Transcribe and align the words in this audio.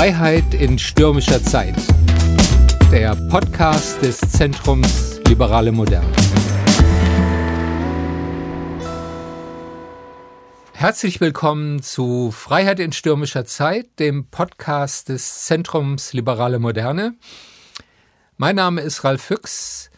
Freiheit 0.00 0.54
in 0.54 0.78
stürmischer 0.78 1.42
Zeit. 1.42 1.76
Der 2.90 3.14
Podcast 3.28 4.00
des 4.00 4.18
Zentrums 4.18 5.20
Liberale 5.28 5.72
Moderne. 5.72 6.10
Herzlich 10.72 11.20
willkommen 11.20 11.82
zu 11.82 12.30
Freiheit 12.30 12.80
in 12.80 12.92
stürmischer 12.92 13.44
Zeit, 13.44 13.98
dem 13.98 14.24
Podcast 14.24 15.10
des 15.10 15.44
Zentrums 15.44 16.14
Liberale 16.14 16.58
Moderne. 16.58 17.14
Mein 18.38 18.56
Name 18.56 18.80
ist 18.80 19.04
Ralf 19.04 19.20
Füchs 19.20 19.90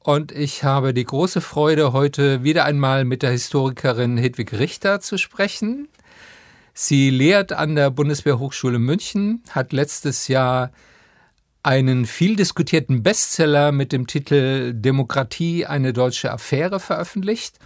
und 0.00 0.32
ich 0.32 0.64
habe 0.64 0.92
die 0.92 1.04
große 1.04 1.40
Freude, 1.40 1.94
heute 1.94 2.42
wieder 2.42 2.66
einmal 2.66 3.06
mit 3.06 3.22
der 3.22 3.30
Historikerin 3.30 4.18
Hedwig 4.18 4.52
Richter 4.52 5.00
zu 5.00 5.16
sprechen. 5.16 5.88
Sie 6.78 7.08
lehrt 7.08 7.54
an 7.54 7.74
der 7.74 7.90
Bundeswehrhochschule 7.90 8.78
München, 8.78 9.42
hat 9.48 9.72
letztes 9.72 10.28
Jahr 10.28 10.72
einen 11.62 12.04
viel 12.04 12.36
diskutierten 12.36 13.02
Bestseller 13.02 13.72
mit 13.72 13.92
dem 13.92 14.06
Titel 14.06 14.74
Demokratie 14.74 15.64
eine 15.64 15.94
deutsche 15.94 16.30
Affäre 16.30 16.78
veröffentlicht 16.78 17.58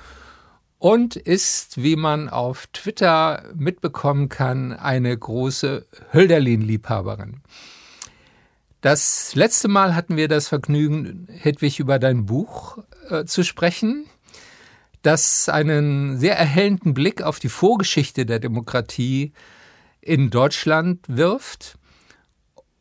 und 0.78 1.16
ist, 1.16 1.82
wie 1.82 1.96
man 1.96 2.28
auf 2.28 2.68
Twitter 2.68 3.42
mitbekommen 3.56 4.28
kann, 4.28 4.72
eine 4.72 5.18
große 5.18 5.86
Hölderlin-Liebhaberin. 6.12 7.40
Das 8.80 9.34
letzte 9.34 9.66
Mal 9.66 9.96
hatten 9.96 10.16
wir 10.16 10.28
das 10.28 10.46
Vergnügen, 10.46 11.26
Hedwig, 11.32 11.80
über 11.80 11.98
dein 11.98 12.26
Buch 12.26 12.78
äh, 13.08 13.24
zu 13.24 13.42
sprechen 13.42 14.06
das 15.02 15.48
einen 15.48 16.18
sehr 16.18 16.36
erhellenden 16.36 16.94
Blick 16.94 17.22
auf 17.22 17.38
die 17.38 17.48
Vorgeschichte 17.48 18.26
der 18.26 18.38
Demokratie 18.38 19.32
in 20.00 20.30
Deutschland 20.30 21.00
wirft 21.08 21.78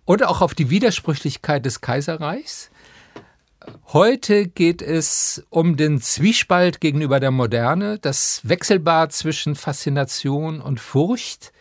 und 0.06 0.26
auch 0.26 0.42
auf 0.42 0.54
die 0.54 0.70
Widersprüchlichkeit 0.70 1.66
des 1.66 1.82
Kaiserreichs. 1.82 2.72
Heute 3.88 4.48
geht 4.48 4.82
es 4.82 5.46
um 5.50 5.78
den 5.78 6.02
Zwiespalt 6.02 6.82
gegenüber 6.82 7.20
der 7.20 7.32
Moderne, 7.32 8.00
das 8.00 8.42
Wechselbad 8.44 9.14
zwischen 9.14 9.56
Faszination 9.56 10.62
und 10.62 10.80
Furcht, 10.80 11.52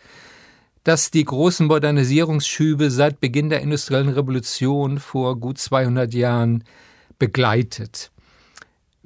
das 0.83 1.11
die 1.11 1.25
großen 1.25 1.67
Modernisierungsschübe 1.67 2.89
seit 2.89 3.19
Beginn 3.19 3.49
der 3.49 3.61
industriellen 3.61 4.09
Revolution 4.09 4.99
vor 4.99 5.39
gut 5.39 5.57
200 5.57 6.13
Jahren 6.13 6.63
begleitet. 7.19 8.11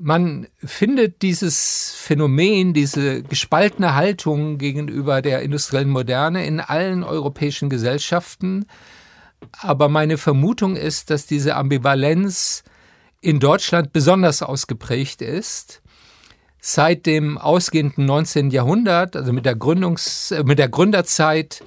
Man 0.05 0.47
findet 0.57 1.21
dieses 1.21 1.93
Phänomen, 1.95 2.73
diese 2.73 3.23
gespaltene 3.23 3.95
Haltung 3.95 4.57
gegenüber 4.57 5.21
der 5.21 5.43
industriellen 5.43 5.89
Moderne 5.89 6.45
in 6.45 6.59
allen 6.59 7.05
europäischen 7.05 7.69
Gesellschaften. 7.69 8.65
Aber 9.53 9.87
meine 9.87 10.17
Vermutung 10.17 10.75
ist, 10.75 11.09
dass 11.09 11.25
diese 11.25 11.55
Ambivalenz 11.55 12.65
in 13.21 13.39
Deutschland 13.39 13.93
besonders 13.93 14.41
ausgeprägt 14.41 15.21
ist. 15.21 15.81
Seit 16.59 17.05
dem 17.05 17.37
ausgehenden 17.37 18.05
19. 18.05 18.49
Jahrhundert, 18.51 19.15
also 19.15 19.31
mit 19.31 19.45
der, 19.45 19.55
Gründungs-, 19.55 20.35
äh, 20.35 20.43
mit 20.43 20.59
der 20.59 20.67
Gründerzeit, 20.67 21.63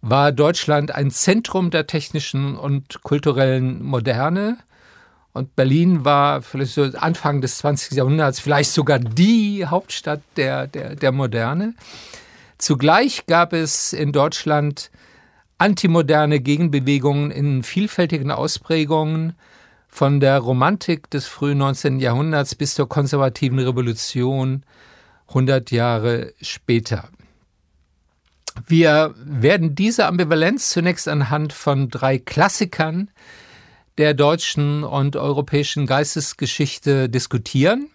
war 0.00 0.32
Deutschland 0.32 0.92
ein 0.92 1.12
Zentrum 1.12 1.70
der 1.70 1.86
technischen 1.86 2.56
und 2.56 3.04
kulturellen 3.04 3.80
Moderne. 3.84 4.58
Und 5.36 5.54
Berlin 5.54 6.06
war 6.06 6.40
vielleicht 6.40 6.72
so 6.72 6.84
Anfang 6.96 7.42
des 7.42 7.58
20. 7.58 7.98
Jahrhunderts 7.98 8.40
vielleicht 8.40 8.70
sogar 8.70 8.98
die 8.98 9.66
Hauptstadt 9.66 10.22
der, 10.38 10.66
der, 10.66 10.96
der 10.96 11.12
Moderne. 11.12 11.74
Zugleich 12.56 13.26
gab 13.26 13.52
es 13.52 13.92
in 13.92 14.12
Deutschland 14.12 14.90
antimoderne 15.58 16.40
Gegenbewegungen 16.40 17.30
in 17.30 17.62
vielfältigen 17.62 18.30
Ausprägungen 18.30 19.34
von 19.88 20.20
der 20.20 20.38
Romantik 20.38 21.10
des 21.10 21.26
frühen 21.26 21.58
19. 21.58 22.00
Jahrhunderts 22.00 22.54
bis 22.54 22.74
zur 22.74 22.88
konservativen 22.88 23.58
Revolution 23.58 24.64
100 25.28 25.70
Jahre 25.70 26.32
später. 26.40 27.10
Wir 28.66 29.14
werden 29.18 29.74
diese 29.74 30.06
Ambivalenz 30.06 30.70
zunächst 30.70 31.08
anhand 31.08 31.52
von 31.52 31.90
drei 31.90 32.18
Klassikern 32.18 33.10
der 33.98 34.14
deutschen 34.14 34.84
und 34.84 35.16
europäischen 35.16 35.86
Geistesgeschichte 35.86 37.08
diskutieren. 37.08 37.88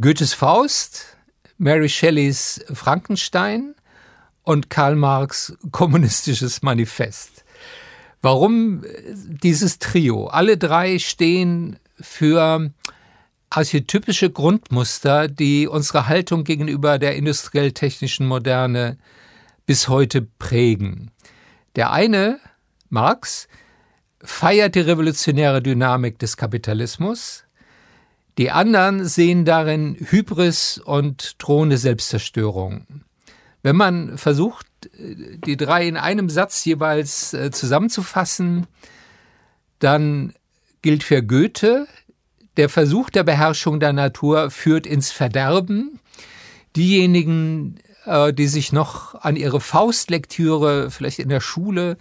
Goethes 0.00 0.32
Faust, 0.32 1.16
Mary 1.58 1.88
Shelleys 1.88 2.64
Frankenstein 2.72 3.74
und 4.42 4.70
Karl 4.70 4.96
Marx 4.96 5.56
Kommunistisches 5.70 6.62
Manifest. 6.62 7.44
Warum 8.22 8.84
dieses 9.42 9.78
Trio? 9.78 10.28
Alle 10.28 10.56
drei 10.56 10.98
stehen 10.98 11.78
für 12.00 12.70
archetypische 13.50 14.30
Grundmuster, 14.30 15.28
die 15.28 15.68
unsere 15.68 16.08
Haltung 16.08 16.44
gegenüber 16.44 16.98
der 16.98 17.16
industriell-technischen 17.16 18.26
Moderne 18.26 18.96
bis 19.66 19.88
heute 19.88 20.22
prägen. 20.22 21.10
Der 21.76 21.92
eine, 21.92 22.40
Marx, 22.88 23.48
feiert 24.22 24.74
die 24.74 24.80
revolutionäre 24.80 25.62
Dynamik 25.62 26.18
des 26.18 26.36
Kapitalismus. 26.36 27.44
Die 28.38 28.50
anderen 28.50 29.04
sehen 29.04 29.44
darin 29.44 29.96
Hybris 29.98 30.78
und 30.78 31.34
drohende 31.38 31.76
Selbstzerstörung. 31.76 32.86
Wenn 33.62 33.76
man 33.76 34.18
versucht, 34.18 34.66
die 34.98 35.56
drei 35.56 35.86
in 35.86 35.96
einem 35.96 36.30
Satz 36.30 36.64
jeweils 36.64 37.34
äh, 37.34 37.50
zusammenzufassen, 37.50 38.66
dann 39.78 40.32
gilt 40.80 41.04
für 41.04 41.22
Goethe, 41.22 41.86
der 42.56 42.68
Versuch 42.68 43.10
der 43.10 43.22
Beherrschung 43.22 43.80
der 43.80 43.92
Natur 43.92 44.50
führt 44.50 44.86
ins 44.86 45.10
Verderben. 45.10 46.00
Diejenigen, 46.76 47.78
äh, 48.04 48.32
die 48.32 48.48
sich 48.48 48.72
noch 48.72 49.14
an 49.14 49.36
ihre 49.36 49.60
Faustlektüre 49.60 50.90
vielleicht 50.90 51.18
in 51.18 51.28
der 51.28 51.40
Schule 51.40 51.96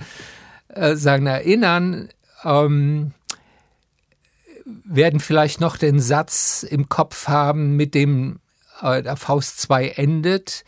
äh, 0.73 0.95
sagen, 0.95 1.27
erinnern, 1.27 2.09
ähm, 2.43 3.13
werden 4.65 5.19
vielleicht 5.19 5.59
noch 5.59 5.77
den 5.77 5.99
Satz 5.99 6.63
im 6.63 6.89
Kopf 6.89 7.27
haben, 7.27 7.75
mit 7.75 7.95
dem 7.95 8.39
äh, 8.81 9.01
der 9.01 9.15
Faust 9.15 9.59
2 9.61 9.89
endet, 9.89 10.63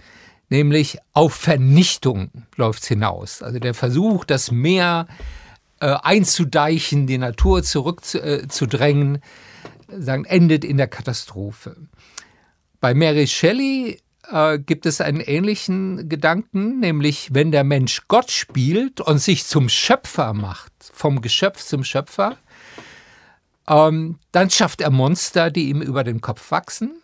nämlich 0.49 0.97
auf 1.13 1.33
Vernichtung 1.33 2.31
läuft 2.55 2.83
es 2.83 2.89
hinaus. 2.89 3.41
Also 3.41 3.59
der 3.59 3.73
Versuch, 3.73 4.25
das 4.25 4.51
Meer 4.51 5.07
äh, 5.79 5.95
einzudeichen, 6.01 7.07
die 7.07 7.17
Natur 7.17 7.63
zurückzudrängen, 7.63 9.15
äh, 9.87 10.01
sagen, 10.01 10.25
endet 10.25 10.63
in 10.63 10.77
der 10.77 10.87
Katastrophe. 10.87 11.75
Bei 12.79 12.93
Mary 12.93 13.27
Shelley 13.27 13.99
äh, 14.29 14.59
gibt 14.59 14.85
es 14.85 15.01
einen 15.01 15.19
ähnlichen 15.19 16.09
Gedanken, 16.09 16.79
nämlich 16.79 17.29
wenn 17.33 17.51
der 17.51 17.63
Mensch 17.63 18.03
Gott 18.07 18.31
spielt 18.31 19.01
und 19.01 19.19
sich 19.19 19.45
zum 19.45 19.69
Schöpfer 19.69 20.33
macht, 20.33 20.71
vom 20.91 21.21
Geschöpf 21.21 21.63
zum 21.63 21.83
Schöpfer, 21.83 22.37
ähm, 23.67 24.17
dann 24.31 24.49
schafft 24.49 24.81
er 24.81 24.89
Monster, 24.89 25.51
die 25.51 25.69
ihm 25.69 25.81
über 25.81 26.03
den 26.03 26.21
Kopf 26.21 26.51
wachsen. 26.51 27.01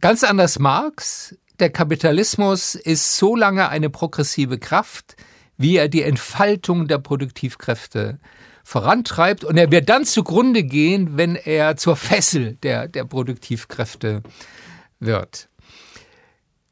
Ganz 0.00 0.24
anders 0.24 0.58
Marx, 0.58 1.36
der 1.60 1.70
Kapitalismus 1.70 2.74
ist 2.74 3.16
so 3.16 3.36
lange 3.36 3.68
eine 3.68 3.90
progressive 3.90 4.58
Kraft, 4.58 5.16
wie 5.56 5.76
er 5.76 5.88
die 5.88 6.02
Entfaltung 6.02 6.88
der 6.88 6.98
Produktivkräfte 6.98 8.18
vorantreibt 8.64 9.44
und 9.44 9.56
er 9.56 9.70
wird 9.70 9.88
dann 9.88 10.04
zugrunde 10.04 10.62
gehen, 10.64 11.16
wenn 11.16 11.36
er 11.36 11.76
zur 11.76 11.96
Fessel 11.96 12.54
der, 12.62 12.88
der 12.88 13.04
Produktivkräfte 13.04 14.22
wird. 15.04 15.48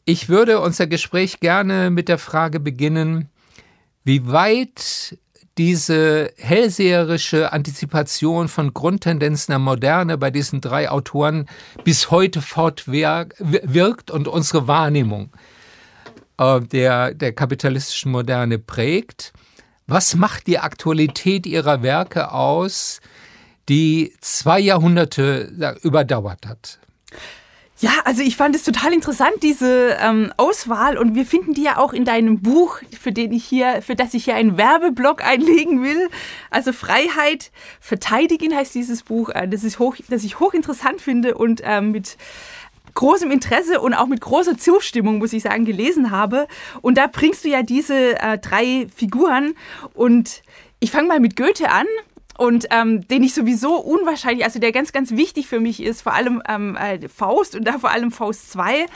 Ich 0.04 0.28
würde 0.28 0.60
unser 0.60 0.86
Gespräch 0.86 1.40
gerne 1.40 1.90
mit 1.90 2.08
der 2.08 2.18
Frage 2.18 2.58
beginnen, 2.58 3.28
wie 4.04 4.26
weit 4.26 5.18
diese 5.58 6.32
hellseherische 6.38 7.52
Antizipation 7.52 8.48
von 8.48 8.72
Grundtendenzen 8.72 9.52
der 9.52 9.58
Moderne 9.58 10.16
bei 10.16 10.30
diesen 10.30 10.60
drei 10.60 10.90
Autoren 10.90 11.46
bis 11.84 12.10
heute 12.10 12.40
fortwirkt 12.40 14.10
und 14.10 14.26
unsere 14.26 14.66
Wahrnehmung 14.66 15.30
äh, 16.38 16.60
der, 16.60 17.14
der 17.14 17.32
kapitalistischen 17.32 18.10
Moderne 18.10 18.58
prägt. 18.58 19.32
Was 19.86 20.14
macht 20.14 20.46
die 20.46 20.58
Aktualität 20.58 21.46
ihrer 21.46 21.82
Werke 21.82 22.32
aus, 22.32 23.00
die 23.68 24.14
zwei 24.20 24.60
Jahrhunderte 24.60 25.76
überdauert 25.82 26.46
hat? 26.46 26.78
Ja, 27.80 27.92
also 28.04 28.20
ich 28.20 28.36
fand 28.36 28.54
es 28.54 28.62
total 28.62 28.92
interessant, 28.92 29.42
diese 29.42 29.96
ähm, 30.02 30.34
Auswahl 30.36 30.98
und 30.98 31.14
wir 31.14 31.24
finden 31.24 31.54
die 31.54 31.62
ja 31.62 31.78
auch 31.78 31.94
in 31.94 32.04
deinem 32.04 32.40
Buch, 32.42 32.80
für 33.00 33.10
den 33.10 33.32
ich 33.32 33.46
hier, 33.46 33.80
für 33.80 33.96
das 33.96 34.12
ich 34.12 34.24
hier 34.24 34.34
einen 34.34 34.58
Werbeblock 34.58 35.24
einlegen 35.26 35.82
will. 35.82 36.10
Also 36.50 36.74
Freiheit 36.74 37.50
verteidigen 37.80 38.54
heißt 38.54 38.74
dieses 38.74 39.02
Buch, 39.02 39.30
äh, 39.30 39.48
das, 39.48 39.64
ist 39.64 39.78
hoch, 39.78 39.96
das 40.10 40.24
ich 40.24 40.40
hochinteressant 40.40 41.00
finde 41.00 41.38
und 41.38 41.62
ähm, 41.64 41.92
mit 41.92 42.18
großem 42.92 43.30
Interesse 43.30 43.80
und 43.80 43.94
auch 43.94 44.08
mit 44.08 44.20
großer 44.20 44.58
Zustimmung, 44.58 45.16
muss 45.16 45.32
ich 45.32 45.42
sagen, 45.42 45.64
gelesen 45.64 46.10
habe. 46.10 46.48
Und 46.82 46.98
da 46.98 47.06
bringst 47.06 47.46
du 47.46 47.48
ja 47.48 47.62
diese 47.62 48.20
äh, 48.20 48.36
drei 48.36 48.88
Figuren 48.94 49.54
und 49.94 50.42
ich 50.80 50.90
fange 50.90 51.08
mal 51.08 51.20
mit 51.20 51.34
Goethe 51.34 51.70
an 51.70 51.86
und 52.40 52.68
ähm, 52.70 53.06
den 53.06 53.22
ich 53.22 53.34
sowieso 53.34 53.76
unwahrscheinlich, 53.76 54.46
also 54.46 54.58
der 54.58 54.72
ganz, 54.72 54.92
ganz 54.92 55.10
wichtig 55.10 55.46
für 55.46 55.60
mich 55.60 55.82
ist, 55.82 56.00
vor 56.00 56.14
allem 56.14 56.42
ähm, 56.48 56.74
äh, 56.74 57.06
Faust 57.06 57.54
und 57.54 57.64
da 57.64 57.78
vor 57.78 57.90
allem 57.90 58.10
Faust 58.10 58.50
2. 58.52 58.86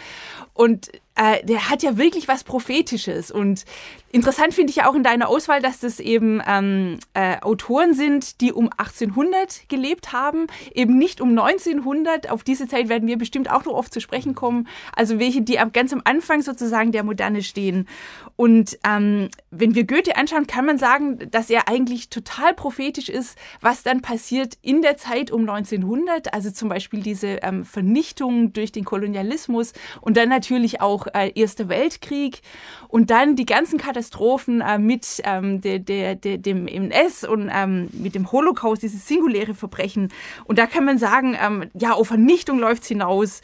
Und 0.55 0.91
äh, 1.17 1.45
der 1.45 1.71
hat 1.71 1.83
ja 1.83 1.97
wirklich 1.97 2.27
was 2.29 2.45
Prophetisches. 2.45 3.31
Und 3.31 3.65
interessant 4.11 4.55
finde 4.55 4.71
ich 4.71 4.77
ja 4.77 4.89
auch 4.89 4.95
in 4.95 5.05
deiner 5.05 5.29
Auswahl, 5.29 5.63
dass 5.63 5.81
das 5.81 6.01
eben 6.01 6.43
ähm, 6.47 6.99
äh, 7.15 7.41
Autoren 7.41 7.95
sind, 7.95 8.41
die 8.41 8.53
um 8.53 8.71
1800 8.77 9.69
gelebt 9.69 10.13
haben, 10.13 10.47
eben 10.75 10.99
nicht 10.99 11.21
um 11.21 11.31
1900. 11.31 12.31
Auf 12.31 12.43
diese 12.43 12.67
Zeit 12.67 12.89
werden 12.89 13.07
wir 13.07 13.17
bestimmt 13.17 13.51
auch 13.51 13.65
noch 13.65 13.75
oft 13.75 13.93
zu 13.93 14.01
sprechen 14.01 14.35
kommen. 14.35 14.67
Also 14.95 15.19
welche, 15.19 15.43
die 15.43 15.59
ganz 15.73 15.93
am 15.93 16.03
Anfang 16.05 16.43
sozusagen 16.43 16.93
der 16.93 17.05
Moderne 17.05 17.43
stehen. 17.43 17.89
Und 18.37 18.79
ähm, 18.85 19.29
wenn 19.51 19.77
wir 19.77 19.85
Goethe 19.85 20.17
anschauen, 20.17 20.49
kann 20.49 20.67
man 20.67 20.79
sagen, 20.79 21.31
dass 21.31 21.51
er 21.51 21.69
eigentlich 21.69 22.09
total 22.09 22.55
prophetisch 22.55 23.09
ist, 23.09 23.39
was 23.61 23.85
dann 23.85 24.03
passiert 24.03 24.59
in 24.63 24.83
der 24.83 24.97
Zeit 24.97 25.31
um 25.31 25.49
1900. 25.49 26.35
Also 26.35 26.51
zum 26.51 26.69
Beispiel 26.69 27.01
diese 27.01 27.39
ähm, 27.43 27.65
Vernichtung 27.65 28.53
durch 28.53 28.73
den 28.73 28.85
Kolonialismus 28.85 29.73
und 30.01 30.17
dann 30.17 30.29
natürlich 30.29 30.81
auch 30.81 31.04
äh, 31.13 31.33
Erster 31.35 31.69
Weltkrieg 31.69 32.41
und 32.89 33.11
dann 33.11 33.37
die 33.37 33.47
ganzen 33.47 33.79
Katastrophen 33.79 34.61
äh, 34.61 34.79
mit 34.79 35.21
ähm, 35.25 35.61
der, 35.61 35.79
der, 35.79 36.15
der, 36.15 36.39
dem 36.39 36.67
MS 36.67 37.25
und 37.25 37.51
ähm, 37.53 37.89
mit 37.93 38.15
dem 38.15 38.31
Holocaust, 38.33 38.83
dieses 38.83 39.07
singuläre 39.07 39.55
Verbrechen. 39.55 40.13
Und 40.45 40.59
da 40.59 40.67
kann 40.67 40.85
man 40.85 40.99
sagen, 40.99 41.37
ähm, 41.41 41.71
ja, 41.75 41.93
auf 41.93 42.09
Vernichtung 42.09 42.59
läuft 42.59 42.85
es 42.85 42.89
hinaus. 42.89 43.41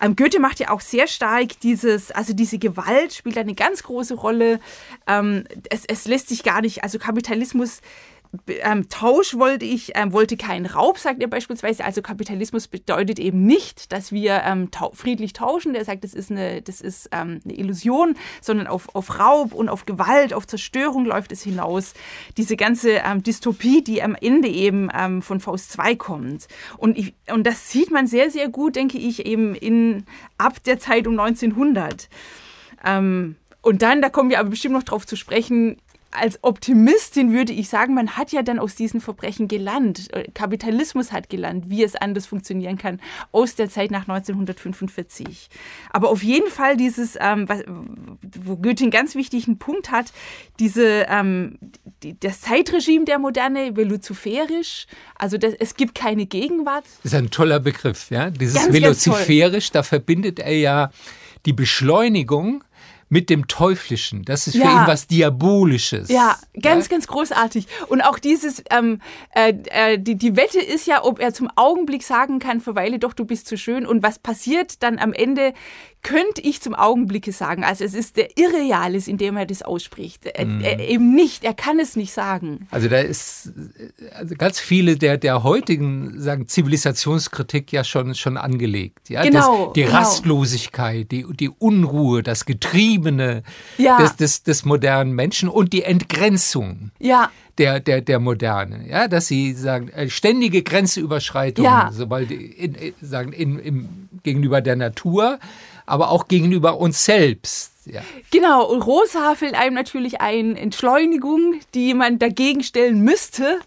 Ähm, 0.00 0.16
Goethe 0.16 0.40
macht 0.40 0.60
ja 0.60 0.70
auch 0.70 0.80
sehr 0.80 1.06
stark 1.06 1.60
dieses, 1.60 2.10
also 2.10 2.32
diese 2.32 2.58
Gewalt 2.58 3.12
spielt 3.12 3.38
eine 3.38 3.54
ganz 3.54 3.82
große 3.82 4.14
Rolle. 4.14 4.60
Ähm, 5.06 5.44
es, 5.70 5.84
es 5.86 6.06
lässt 6.06 6.28
sich 6.28 6.42
gar 6.42 6.60
nicht, 6.60 6.82
also 6.82 6.98
Kapitalismus 6.98 7.80
ähm, 8.46 8.88
Tausch 8.88 9.34
wollte 9.34 9.64
ich, 9.64 9.92
ähm, 9.96 10.12
wollte 10.12 10.36
keinen 10.36 10.66
Raub, 10.66 10.98
sagt 10.98 11.20
er 11.20 11.28
beispielsweise. 11.28 11.84
Also 11.84 12.00
Kapitalismus 12.00 12.68
bedeutet 12.68 13.18
eben 13.18 13.44
nicht, 13.44 13.92
dass 13.92 14.12
wir 14.12 14.42
ähm, 14.44 14.70
tau 14.70 14.92
friedlich 14.94 15.32
tauschen. 15.32 15.72
Der 15.72 15.84
sagt, 15.84 16.04
das 16.04 16.14
ist 16.14 16.30
eine, 16.30 16.62
das 16.62 16.80
ist 16.80 17.08
ähm, 17.10 17.40
eine 17.44 17.58
Illusion, 17.58 18.14
sondern 18.40 18.68
auf, 18.68 18.94
auf 18.94 19.18
Raub 19.18 19.52
und 19.52 19.68
auf 19.68 19.84
Gewalt, 19.84 20.32
auf 20.32 20.46
Zerstörung 20.46 21.06
läuft 21.06 21.32
es 21.32 21.42
hinaus. 21.42 21.94
Diese 22.36 22.56
ganze 22.56 23.02
ähm, 23.04 23.22
Dystopie, 23.24 23.82
die 23.82 24.00
am 24.00 24.14
Ende 24.14 24.48
eben 24.48 24.90
ähm, 24.96 25.22
von 25.22 25.40
Faust 25.40 25.72
2 25.72 25.96
kommt. 25.96 26.46
Und, 26.76 26.96
ich, 26.96 27.14
und 27.32 27.46
das 27.46 27.70
sieht 27.70 27.90
man 27.90 28.06
sehr, 28.06 28.30
sehr 28.30 28.48
gut, 28.48 28.76
denke 28.76 28.98
ich, 28.98 29.26
eben 29.26 29.56
in, 29.56 30.04
ab 30.38 30.62
der 30.62 30.78
Zeit 30.78 31.08
um 31.08 31.18
1900. 31.18 32.08
und 33.62 33.82
dann, 33.82 34.02
da 34.02 34.08
kommen 34.08 34.30
wir 34.30 34.38
aber 34.38 34.50
bestimmt 34.50 34.74
noch 34.74 34.84
drauf 34.84 35.06
zu 35.06 35.16
sprechen, 35.16 35.76
als 36.12 36.42
Optimistin 36.42 37.32
würde 37.32 37.52
ich 37.52 37.68
sagen, 37.68 37.94
man 37.94 38.16
hat 38.16 38.32
ja 38.32 38.42
dann 38.42 38.58
aus 38.58 38.74
diesen 38.74 39.00
Verbrechen 39.00 39.46
gelernt. 39.46 40.12
Äh, 40.12 40.30
Kapitalismus 40.32 41.12
hat 41.12 41.28
gelernt, 41.28 41.70
wie 41.70 41.84
es 41.84 41.94
anders 41.94 42.26
funktionieren 42.26 42.78
kann 42.78 43.00
aus 43.32 43.54
der 43.54 43.70
Zeit 43.70 43.90
nach 43.90 44.08
1945. 44.08 45.48
Aber 45.90 46.10
auf 46.10 46.22
jeden 46.22 46.50
Fall 46.50 46.76
dieses, 46.76 47.16
ähm, 47.20 47.46
wo 48.42 48.56
Goethe 48.56 48.84
einen 48.84 48.90
ganz 48.90 49.14
wichtigen 49.14 49.58
Punkt 49.58 49.90
hat, 49.92 50.12
diese, 50.58 51.06
ähm, 51.08 51.58
die, 52.02 52.18
das 52.18 52.40
Zeitregime 52.40 53.04
der 53.04 53.18
Moderne, 53.18 53.76
veluziferisch, 53.76 54.86
also 55.14 55.38
das, 55.38 55.54
es 55.60 55.76
gibt 55.76 55.94
keine 55.94 56.26
Gegenwart. 56.26 56.84
Das 57.02 57.12
ist 57.12 57.18
ein 57.18 57.30
toller 57.30 57.60
Begriff, 57.60 58.10
ja. 58.10 58.30
Dieses 58.30 58.56
ganz, 58.56 58.72
veluziferisch, 58.72 59.66
ganz 59.66 59.72
da 59.72 59.82
verbindet 59.84 60.40
er 60.40 60.56
ja 60.56 60.90
die 61.46 61.52
Beschleunigung 61.52 62.64
mit 63.10 63.28
dem 63.28 63.48
Teuflischen. 63.48 64.24
Das 64.24 64.46
ist 64.46 64.54
ja. 64.54 64.62
für 64.62 64.70
ihn 64.70 64.86
was 64.86 65.08
Diabolisches. 65.08 66.08
Ja, 66.08 66.38
ganz, 66.62 66.86
ja? 66.86 66.92
ganz 66.92 67.08
großartig. 67.08 67.66
Und 67.88 68.00
auch 68.02 68.18
dieses, 68.18 68.62
ähm, 68.70 69.00
äh, 69.34 69.52
äh, 69.70 69.98
die, 69.98 70.14
die 70.14 70.36
Wette 70.36 70.60
ist 70.60 70.86
ja, 70.86 71.04
ob 71.04 71.18
er 71.18 71.34
zum 71.34 71.50
Augenblick 71.56 72.04
sagen 72.04 72.38
kann, 72.38 72.60
verweile 72.60 73.00
doch, 73.00 73.12
du 73.12 73.24
bist 73.24 73.48
zu 73.48 73.58
schön. 73.58 73.84
Und 73.84 74.04
was 74.04 74.20
passiert 74.20 74.82
dann 74.84 74.98
am 74.98 75.12
Ende, 75.12 75.52
könnte 76.02 76.40
ich 76.40 76.60
zum 76.60 76.74
Augenblicke 76.74 77.32
sagen. 77.32 77.64
Also 77.64 77.84
es 77.84 77.94
ist 77.94 78.16
der 78.16 78.38
Irrealis, 78.38 79.08
in 79.08 79.18
dem 79.18 79.36
er 79.36 79.46
das 79.46 79.62
ausspricht. 79.62 80.26
Er, 80.26 80.46
mhm. 80.46 80.60
er, 80.62 80.80
eben 80.80 81.14
nicht, 81.14 81.44
er 81.44 81.54
kann 81.54 81.78
es 81.78 81.96
nicht 81.96 82.12
sagen. 82.12 82.66
Also 82.70 82.88
da 82.88 82.98
ist 82.98 83.52
also 84.14 84.34
ganz 84.36 84.60
viele 84.60 84.96
der, 84.96 85.18
der 85.18 85.42
heutigen 85.42 86.20
sagen, 86.20 86.48
Zivilisationskritik 86.48 87.72
ja 87.72 87.84
schon, 87.84 88.14
schon 88.14 88.36
angelegt. 88.36 89.10
Ja? 89.10 89.22
Genau. 89.22 89.66
Das, 89.66 89.74
die 89.74 89.82
genau. 89.82 89.96
Rastlosigkeit, 89.96 91.10
die, 91.10 91.26
die 91.34 91.50
Unruhe, 91.50 92.22
das 92.22 92.46
Getriebene 92.46 93.42
ja. 93.76 93.98
des, 93.98 94.16
des, 94.16 94.42
des 94.42 94.64
modernen 94.64 95.12
Menschen 95.12 95.48
und 95.48 95.72
die 95.72 95.82
Entgrenzung. 95.82 96.90
Ja 96.98 97.30
der, 97.60 97.78
der, 97.78 98.00
der 98.00 98.18
Moderne. 98.18 98.88
Ja, 98.88 99.06
dass 99.06 99.26
sie 99.26 99.52
sagen, 99.52 99.90
äh, 99.90 100.08
ständige 100.08 100.62
Grenzüberschreitung, 100.62 101.64
ja. 101.64 101.90
sobald 101.92 102.30
in, 102.30 102.74
in, 102.74 102.94
sagen, 103.02 103.32
in, 103.32 103.58
im, 103.58 104.08
gegenüber 104.22 104.62
der 104.62 104.76
Natur, 104.76 105.38
aber 105.90 106.10
auch 106.10 106.28
gegenüber 106.28 106.78
uns 106.78 107.04
selbst. 107.04 107.72
Ja. 107.86 108.02
Genau, 108.30 108.66
und 108.66 108.82
Rosa 108.82 109.34
fällt 109.34 109.54
einem 109.54 109.74
natürlich 109.74 110.20
ein, 110.20 110.56
Entschleunigung, 110.56 111.60
die 111.74 111.94
man 111.94 112.18
dagegen 112.18 112.62
stellen 112.62 113.00
müsste. 113.00 113.58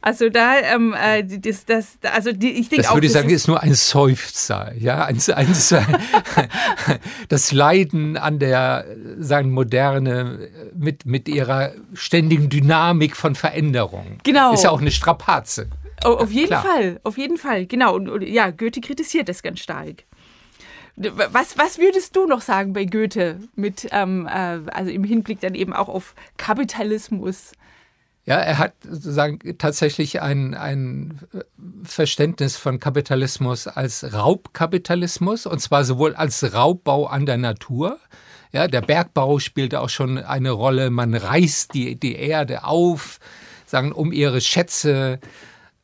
Also 0.00 0.30
da, 0.30 0.58
ähm, 0.58 0.94
äh, 1.00 1.22
das, 1.22 1.64
das, 1.64 1.98
also 2.02 2.32
die, 2.32 2.50
ich 2.50 2.68
denke 2.68 2.86
auch. 2.86 2.88
Das 2.88 2.94
würde 2.96 3.06
ich 3.06 3.12
sagen, 3.12 3.28
ist, 3.28 3.42
ist 3.42 3.48
nur 3.48 3.62
ein 3.62 3.74
Seufzer, 3.74 4.72
ja, 4.76 5.04
ein, 5.04 5.20
ein, 5.32 5.54
das 7.28 7.52
Leiden 7.52 8.16
an 8.16 8.40
der, 8.40 8.84
sagen 9.18 9.52
Moderne 9.52 10.48
mit, 10.74 11.06
mit 11.06 11.28
ihrer 11.28 11.72
ständigen 11.94 12.48
Dynamik 12.48 13.16
von 13.16 13.36
Veränderung. 13.36 14.18
Genau. 14.24 14.54
Ist 14.54 14.64
ja 14.64 14.70
auch 14.70 14.80
eine 14.80 14.90
Strapaze. 14.90 15.68
Oh, 16.04 16.14
auf 16.14 16.32
jeden 16.32 16.48
Klar. 16.48 16.64
Fall, 16.64 17.00
auf 17.04 17.16
jeden 17.16 17.36
Fall, 17.36 17.66
genau. 17.66 17.94
Und, 17.94 18.08
und 18.08 18.22
ja, 18.22 18.50
Goethe 18.50 18.80
kritisiert 18.80 19.28
das 19.28 19.40
ganz 19.40 19.60
stark. 19.60 20.02
Was, 20.96 21.56
was 21.56 21.78
würdest 21.78 22.16
du 22.16 22.26
noch 22.26 22.42
sagen 22.42 22.74
bei 22.74 22.84
Goethe 22.84 23.40
mit, 23.54 23.88
ähm, 23.92 24.26
äh, 24.26 24.60
also 24.70 24.90
im 24.90 25.04
Hinblick 25.04 25.40
dann 25.40 25.54
eben 25.54 25.72
auch 25.72 25.88
auf 25.88 26.14
Kapitalismus? 26.36 27.52
Ja, 28.24 28.36
er 28.36 28.58
hat 28.58 28.74
sozusagen 28.82 29.40
tatsächlich 29.58 30.22
ein, 30.22 30.54
ein 30.54 31.18
Verständnis 31.82 32.56
von 32.56 32.78
Kapitalismus 32.78 33.66
als 33.66 34.12
Raubkapitalismus 34.12 35.46
und 35.46 35.60
zwar 35.60 35.84
sowohl 35.84 36.14
als 36.14 36.54
Raubbau 36.54 37.06
an 37.06 37.26
der 37.26 37.38
Natur. 37.38 37.98
Ja, 38.52 38.68
der 38.68 38.82
Bergbau 38.82 39.38
spielte 39.38 39.80
auch 39.80 39.88
schon 39.88 40.18
eine 40.18 40.50
Rolle. 40.50 40.90
Man 40.90 41.14
reißt 41.14 41.74
die, 41.74 41.98
die 41.98 42.14
Erde 42.14 42.64
auf, 42.64 43.18
sagen, 43.66 43.90
um 43.90 44.12
ihre 44.12 44.40
Schätze 44.40 45.18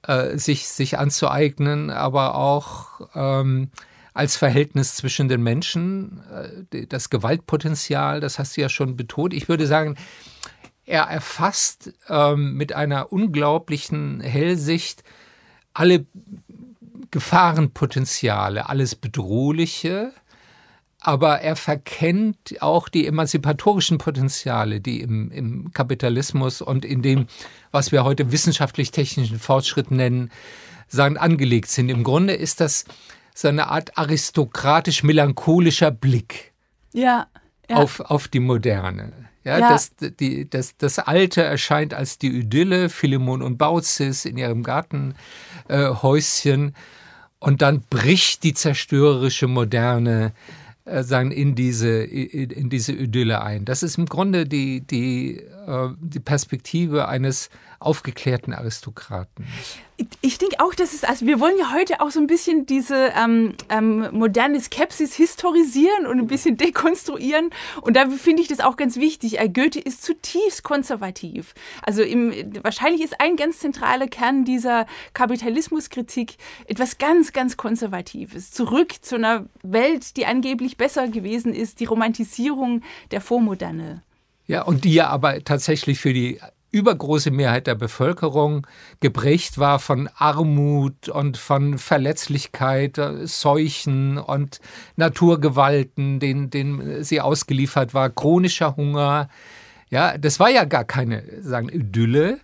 äh, 0.07 0.37
sich, 0.37 0.69
sich 0.69 0.97
anzueignen, 0.97 1.91
aber 1.91 2.37
auch 2.37 3.09
ähm, 3.17 3.71
als 4.19 4.37
Verhältnis 4.37 4.97
zwischen 4.97 5.29
den 5.29 5.43
Menschen, 5.43 6.21
äh, 6.73 6.87
das 6.89 7.09
Gewaltpotenzial, 7.09 8.19
das 8.21 8.41
hast 8.41 8.57
du 8.57 8.61
ja 8.61 8.69
schon 8.69 8.97
betont. 8.97 9.33
Ich 9.33 9.49
würde 9.49 9.69
sagen, 9.69 9.97
er 10.85 11.05
erfasst 11.05 11.93
ähm, 12.09 12.55
mit 12.55 12.73
einer 12.73 13.13
unglaublichen 13.13 14.21
Hellsicht 14.21 15.05
alle 15.73 16.05
Gefahrenpotenziale, 17.13 18.69
alles 18.69 18.97
Bedrohliche, 18.97 20.13
aber 21.01 21.41
er 21.41 21.55
verkennt 21.55 22.61
auch 22.61 22.89
die 22.89 23.07
emanzipatorischen 23.07 23.99
Potenziale, 23.99 24.81
die 24.81 25.01
im, 25.01 25.31
im 25.31 25.73
Kapitalismus 25.73 26.61
und 26.61 26.85
in 26.85 27.03
dem, 27.03 27.29
was 27.71 27.93
wir 27.93 28.03
heute 28.03 28.33
wissenschaftlich-technischen 28.33 29.39
Fortschritt 29.39 29.93
nennen, 29.93 30.33
sagen, 30.89 31.17
angelegt 31.17 31.69
sind. 31.69 31.89
Im 31.89 32.03
Grunde 32.03 32.33
ist 32.33 32.61
das 32.61 32.85
so 33.39 33.47
eine 33.47 33.69
Art 33.69 33.97
aristokratisch-melancholischer 33.97 35.93
Blick 35.93 36.53
ja, 36.93 37.29
ja. 37.71 37.77
Auf, 37.77 38.01
auf 38.01 38.27
die 38.27 38.41
Moderne. 38.41 39.13
Ja, 39.45 39.59
ja. 39.59 39.69
Das, 39.69 39.93
die, 40.19 40.51
das, 40.51 40.77
das 40.77 40.99
Alte 40.99 41.43
erscheint 41.43 41.95
als 41.95 42.19
die 42.19 42.37
Idylle, 42.37 42.89
Philemon 42.89 43.43
und 43.43 43.57
Baucis 43.57 44.25
in 44.25 44.39
ihrem 44.39 44.65
Gartenhäuschen. 44.65 46.69
Äh, 46.69 46.73
und 47.39 47.63
dann 47.63 47.85
bricht 47.89 48.43
die 48.43 48.55
zerstörerische 48.55 49.47
Moderne 49.47 50.33
äh, 50.85 51.05
sagen, 51.05 51.31
in, 51.31 51.55
diese, 51.55 52.03
in, 52.03 52.51
in 52.51 52.71
diese 52.71 52.93
Idylle 52.93 53.43
ein. 53.43 53.65
Das 53.65 53.85
ist 53.85 53.99
im 53.99 54.07
Grunde 54.07 54.47
die, 54.47 54.81
die 54.81 55.45
äh, 55.69 55.89
die 56.01 56.21
Perspektive 56.21 57.09
eines 57.09 57.51
aufgeklärten 57.81 58.53
Aristokraten. 58.55 59.47
Ich 60.21 60.39
denke 60.39 60.57
auch, 60.61 60.75
dass 60.75 60.95
es, 60.95 61.05
also 61.05 61.27
wir 61.27 61.41
wollen 61.41 61.57
ja 61.59 61.73
heute 61.73 62.01
auch 62.01 62.11
so 62.11 62.21
ein 62.21 62.27
bisschen 62.27 62.67
diese 62.67 63.13
ähm, 63.17 63.55
ähm, 63.69 64.09
moderne 64.13 64.61
Skepsis 64.61 65.15
historisieren 65.15 66.07
und 66.07 66.19
ein 66.19 66.27
bisschen 66.27 66.57
dekonstruieren. 66.57 67.51
Und 67.83 67.97
da 67.97 68.09
finde 68.09 68.43
ich 68.43 68.49
das 68.49 68.61
auch 68.61 68.77
ganz 68.77 68.97
wichtig. 68.97 69.41
Äh, 69.41 69.49
Goethe 69.49 69.81
ist 69.81 70.03
zutiefst 70.03 70.63
konservativ. 70.63 71.55
Also 71.83 72.03
im, 72.03 72.33
wahrscheinlich 72.63 73.03
ist 73.03 73.21
ein 73.21 73.37
ganz 73.37 73.59
zentraler 73.59 74.07
Kern 74.07 74.45
dieser 74.45 74.87
Kapitalismuskritik 75.15 76.37
etwas 76.67 76.99
ganz, 76.99 77.33
ganz 77.33 77.57
Konservatives. 77.57 78.51
Zurück 78.51 78.95
zu 79.03 79.17
einer 79.17 79.47
Welt, 79.63 80.17
die 80.17 80.27
angeblich 80.27 80.77
besser 80.77 81.09
gewesen 81.09 81.53
ist, 81.55 81.81
die 81.81 81.87
Romantisierung 81.87 82.83
der 83.11 83.21
Vormoderne. 83.21 84.03
Ja, 84.49 84.63
und 84.63 84.85
die 84.85 84.95
ja 84.95 85.09
aber 85.09 85.45
tatsächlich 85.45 86.01
für 86.01 86.15
die 86.15 86.41
übergroße 86.71 87.31
Mehrheit 87.31 87.67
der 87.67 87.75
Bevölkerung 87.75 88.67
geprägt 89.01 89.59
war 89.59 89.79
von 89.79 90.09
Armut 90.17 91.09
und 91.11 91.37
von 91.37 91.79
Verletzlichkeit, 91.79 92.97
äh, 92.99 93.27
Seuchen 93.27 94.17
und 94.17 94.61
Naturgewalten, 94.97 96.19
denen, 96.19 96.51
denen 96.51 97.05
sie 97.05 97.21
ausgeliefert 97.21 97.93
war, 97.93 98.09
chronischer 98.11 98.75
Hunger. 98.77 99.29
Ja, 99.91 100.17
das 100.17 100.41
war 100.41 100.51
ja 100.51 100.65
gar 100.65 100.85
keine 100.85 101.23
sagen, 101.43 101.69
Idylle, 101.69 102.41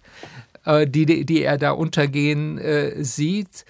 äh, 0.67 0.87
die, 0.87 1.25
die 1.25 1.43
er 1.43 1.57
da 1.57 1.73
untergehen 1.73 2.59
äh, 2.59 3.03
sieht. 3.03 3.65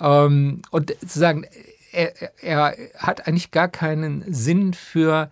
Ähm, 0.00 0.62
und 0.70 0.94
sozusagen, 1.00 1.44
er, 1.92 2.12
er 2.42 2.76
hat 2.96 3.26
eigentlich 3.26 3.50
gar 3.50 3.68
keinen 3.68 4.24
Sinn 4.32 4.72
für 4.72 5.30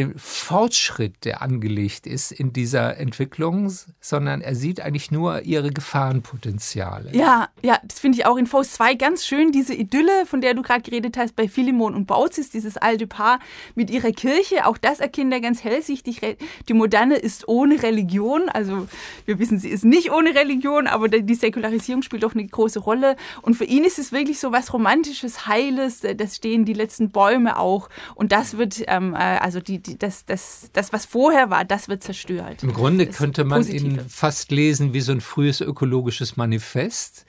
den 0.00 0.18
Fortschritt, 0.18 1.24
der 1.24 1.42
angelegt 1.42 2.06
ist 2.06 2.32
in 2.32 2.52
dieser 2.52 2.96
Entwicklung, 2.96 3.70
sondern 4.00 4.40
er 4.40 4.54
sieht 4.54 4.80
eigentlich 4.80 5.10
nur 5.10 5.42
ihre 5.42 5.70
Gefahrenpotenziale. 5.70 7.10
Ja, 7.12 7.48
ja, 7.62 7.78
das 7.84 8.00
finde 8.00 8.18
ich 8.18 8.26
auch 8.26 8.36
in 8.36 8.46
Faust 8.46 8.74
2 8.74 8.94
ganz 8.94 9.26
schön, 9.26 9.52
diese 9.52 9.74
Idylle, 9.74 10.24
von 10.26 10.40
der 10.40 10.54
du 10.54 10.62
gerade 10.62 10.82
geredet 10.82 11.18
hast, 11.18 11.36
bei 11.36 11.48
Philemon 11.48 11.94
und 11.94 12.06
Baucis, 12.06 12.50
dieses 12.50 12.76
alte 12.76 13.06
Paar 13.06 13.40
mit 13.74 13.90
ihrer 13.90 14.12
Kirche, 14.12 14.66
auch 14.66 14.78
das 14.78 15.00
erkennt 15.00 15.32
er 15.32 15.40
ganz 15.40 15.62
hellsichtig. 15.64 16.20
Die 16.68 16.74
Moderne 16.74 17.16
ist 17.16 17.46
ohne 17.46 17.82
Religion, 17.82 18.48
also 18.48 18.88
wir 19.26 19.38
wissen, 19.38 19.58
sie 19.58 19.68
ist 19.68 19.84
nicht 19.84 20.12
ohne 20.12 20.34
Religion, 20.34 20.86
aber 20.86 21.08
die 21.08 21.34
Säkularisierung 21.34 22.02
spielt 22.02 22.22
doch 22.22 22.34
eine 22.34 22.46
große 22.46 22.78
Rolle. 22.78 23.16
Und 23.42 23.54
für 23.54 23.64
ihn 23.64 23.84
ist 23.84 23.98
es 23.98 24.12
wirklich 24.12 24.40
so 24.40 24.52
was 24.52 24.72
Romantisches, 24.72 25.46
Heiles, 25.46 26.00
das 26.16 26.36
stehen 26.36 26.64
die 26.64 26.72
letzten 26.72 27.10
Bäume 27.10 27.58
auch. 27.58 27.88
Und 28.14 28.32
das 28.32 28.56
wird, 28.56 28.82
ähm, 28.86 29.14
äh, 29.14 29.18
also 29.18 29.60
die 29.60 29.80
die, 29.82 29.89
das, 29.98 30.24
das, 30.24 30.70
das, 30.72 30.92
was 30.92 31.06
vorher 31.06 31.50
war, 31.50 31.64
das 31.64 31.88
wird 31.88 32.02
zerstört. 32.02 32.62
Im 32.62 32.72
Grunde 32.72 33.06
könnte 33.06 33.44
man 33.44 33.66
ihn 33.66 34.00
fast 34.08 34.50
lesen 34.50 34.92
wie 34.92 35.00
so 35.00 35.12
ein 35.12 35.20
frühes 35.20 35.60
ökologisches 35.60 36.36
Manifest. 36.36 37.26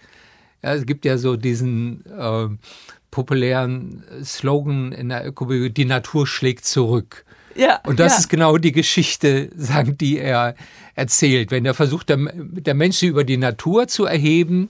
Ja, 0.63 0.73
es 0.75 0.85
gibt 0.85 1.05
ja 1.05 1.17
so 1.17 1.35
diesen 1.37 2.05
äh, 2.05 2.47
populären 3.09 4.03
Slogan 4.23 4.91
in 4.91 5.09
der 5.09 5.27
Ökologie, 5.27 5.69
die 5.69 5.85
Natur 5.85 6.27
schlägt 6.27 6.65
zurück. 6.65 7.25
Ja, 7.55 7.81
und 7.85 7.99
das 7.99 8.13
ja. 8.13 8.19
ist 8.19 8.29
genau 8.29 8.57
die 8.57 8.71
Geschichte, 8.71 9.49
sagen, 9.55 9.97
die 9.97 10.17
er 10.17 10.55
erzählt. 10.95 11.51
Wenn 11.51 11.65
er 11.65 11.73
versucht, 11.73 12.09
der, 12.09 12.17
der 12.17 12.73
Mensch 12.73 13.03
über 13.03 13.23
die 13.23 13.37
Natur 13.37 13.87
zu 13.87 14.05
erheben, 14.05 14.69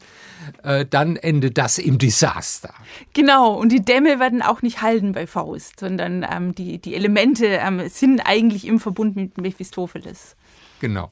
äh, 0.63 0.86
dann 0.86 1.15
endet 1.15 1.57
das 1.57 1.77
im 1.77 1.98
Desaster. 1.98 2.74
Genau, 3.13 3.53
und 3.53 3.71
die 3.71 3.81
Dämme 3.81 4.19
werden 4.19 4.41
auch 4.41 4.62
nicht 4.62 4.81
halten 4.81 5.12
bei 5.12 5.27
Faust, 5.27 5.79
sondern 5.79 6.25
ähm, 6.29 6.55
die, 6.55 6.79
die 6.79 6.95
Elemente 6.95 7.45
ähm, 7.45 7.88
sind 7.89 8.21
eigentlich 8.21 8.65
im 8.65 8.79
Verbund 8.79 9.15
mit 9.15 9.38
Mephistopheles. 9.38 10.36
Genau. 10.79 11.12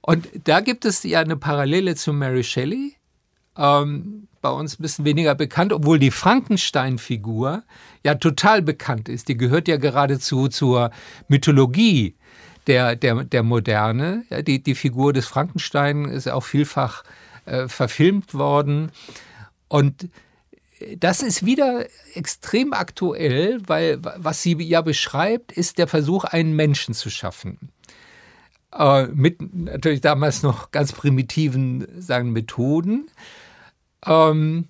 Und 0.00 0.28
da 0.44 0.60
gibt 0.60 0.84
es 0.84 1.02
ja 1.02 1.20
eine 1.20 1.36
Parallele 1.36 1.94
zu 1.94 2.12
Mary 2.12 2.44
Shelley. 2.44 2.96
Ähm, 3.56 4.28
bei 4.40 4.50
uns 4.50 4.78
ein 4.78 4.82
bisschen 4.82 5.04
weniger 5.04 5.34
bekannt, 5.34 5.72
obwohl 5.72 5.98
die 5.98 6.10
Frankenstein-Figur 6.10 7.62
ja 8.04 8.14
total 8.14 8.62
bekannt 8.62 9.08
ist. 9.08 9.28
Die 9.28 9.36
gehört 9.36 9.68
ja 9.68 9.76
geradezu 9.76 10.48
zur 10.48 10.90
Mythologie 11.28 12.16
der, 12.66 12.96
der, 12.96 13.24
der 13.24 13.42
Moderne. 13.42 14.24
Ja, 14.30 14.42
die, 14.42 14.62
die 14.62 14.74
Figur 14.74 15.12
des 15.12 15.26
Frankenstein 15.26 16.06
ist 16.06 16.28
auch 16.28 16.44
vielfach 16.44 17.04
äh, 17.50 17.68
verfilmt 17.68 18.34
worden. 18.34 18.92
Und 19.68 20.08
das 20.96 21.22
ist 21.22 21.44
wieder 21.44 21.86
extrem 22.14 22.72
aktuell, 22.72 23.60
weil 23.66 23.98
was 24.00 24.42
sie 24.42 24.54
ja 24.62 24.80
beschreibt, 24.80 25.52
ist 25.52 25.78
der 25.78 25.86
Versuch, 25.86 26.24
einen 26.24 26.54
Menschen 26.54 26.94
zu 26.94 27.10
schaffen. 27.10 27.70
Äh, 28.72 29.08
mit 29.08 29.38
natürlich 29.54 30.00
damals 30.00 30.42
noch 30.42 30.70
ganz 30.70 30.92
primitiven 30.92 31.86
sagen, 32.00 32.32
Methoden, 32.32 33.10
ähm, 34.06 34.68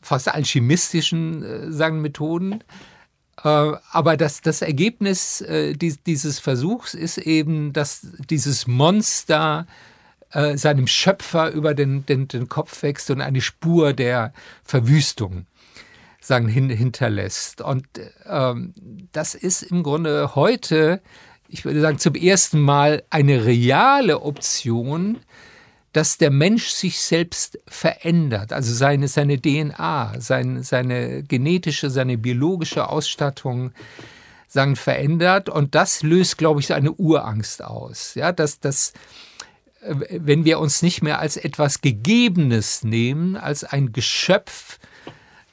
fast 0.00 0.32
alchemistischen 0.32 1.42
äh, 1.42 1.72
sagen, 1.72 2.00
Methoden. 2.00 2.64
Äh, 3.42 3.48
aber 3.90 4.16
das, 4.16 4.40
das 4.40 4.62
Ergebnis 4.62 5.40
äh, 5.42 5.74
dies, 5.74 6.02
dieses 6.02 6.38
Versuchs 6.38 6.94
ist 6.94 7.18
eben, 7.18 7.72
dass 7.72 8.06
dieses 8.30 8.66
Monster 8.66 9.66
äh, 9.68 9.91
seinem 10.56 10.86
Schöpfer 10.86 11.50
über 11.50 11.74
den, 11.74 12.06
den, 12.06 12.28
den 12.28 12.48
Kopf 12.48 12.82
wächst 12.82 13.10
und 13.10 13.20
eine 13.20 13.40
Spur 13.40 13.92
der 13.92 14.32
Verwüstung 14.64 15.46
sagen, 16.20 16.48
hin, 16.48 16.70
hinterlässt. 16.70 17.60
Und 17.60 17.86
ähm, 18.26 18.72
das 19.12 19.34
ist 19.34 19.62
im 19.62 19.82
Grunde 19.82 20.34
heute, 20.34 21.00
ich 21.48 21.64
würde 21.64 21.80
sagen, 21.80 21.98
zum 21.98 22.14
ersten 22.14 22.60
Mal 22.60 23.02
eine 23.10 23.44
reale 23.44 24.20
Option, 24.22 25.18
dass 25.92 26.16
der 26.16 26.30
Mensch 26.30 26.68
sich 26.68 27.00
selbst 27.00 27.58
verändert, 27.66 28.52
also 28.54 28.72
seine, 28.72 29.08
seine 29.08 29.38
DNA, 29.38 30.14
sein, 30.20 30.62
seine 30.62 31.22
genetische, 31.22 31.90
seine 31.90 32.16
biologische 32.16 32.88
Ausstattung 32.88 33.72
sagen, 34.48 34.76
verändert. 34.76 35.50
Und 35.50 35.74
das 35.74 36.02
löst, 36.02 36.38
glaube 36.38 36.60
ich, 36.60 36.72
eine 36.72 36.92
Urangst 36.92 37.62
aus. 37.62 38.14
Ja, 38.14 38.32
dass 38.32 38.60
das 38.60 38.94
wenn 39.84 40.44
wir 40.44 40.58
uns 40.58 40.82
nicht 40.82 41.02
mehr 41.02 41.18
als 41.18 41.36
etwas 41.36 41.80
Gegebenes 41.80 42.84
nehmen, 42.84 43.36
als 43.36 43.64
ein 43.64 43.92
Geschöpf, 43.92 44.78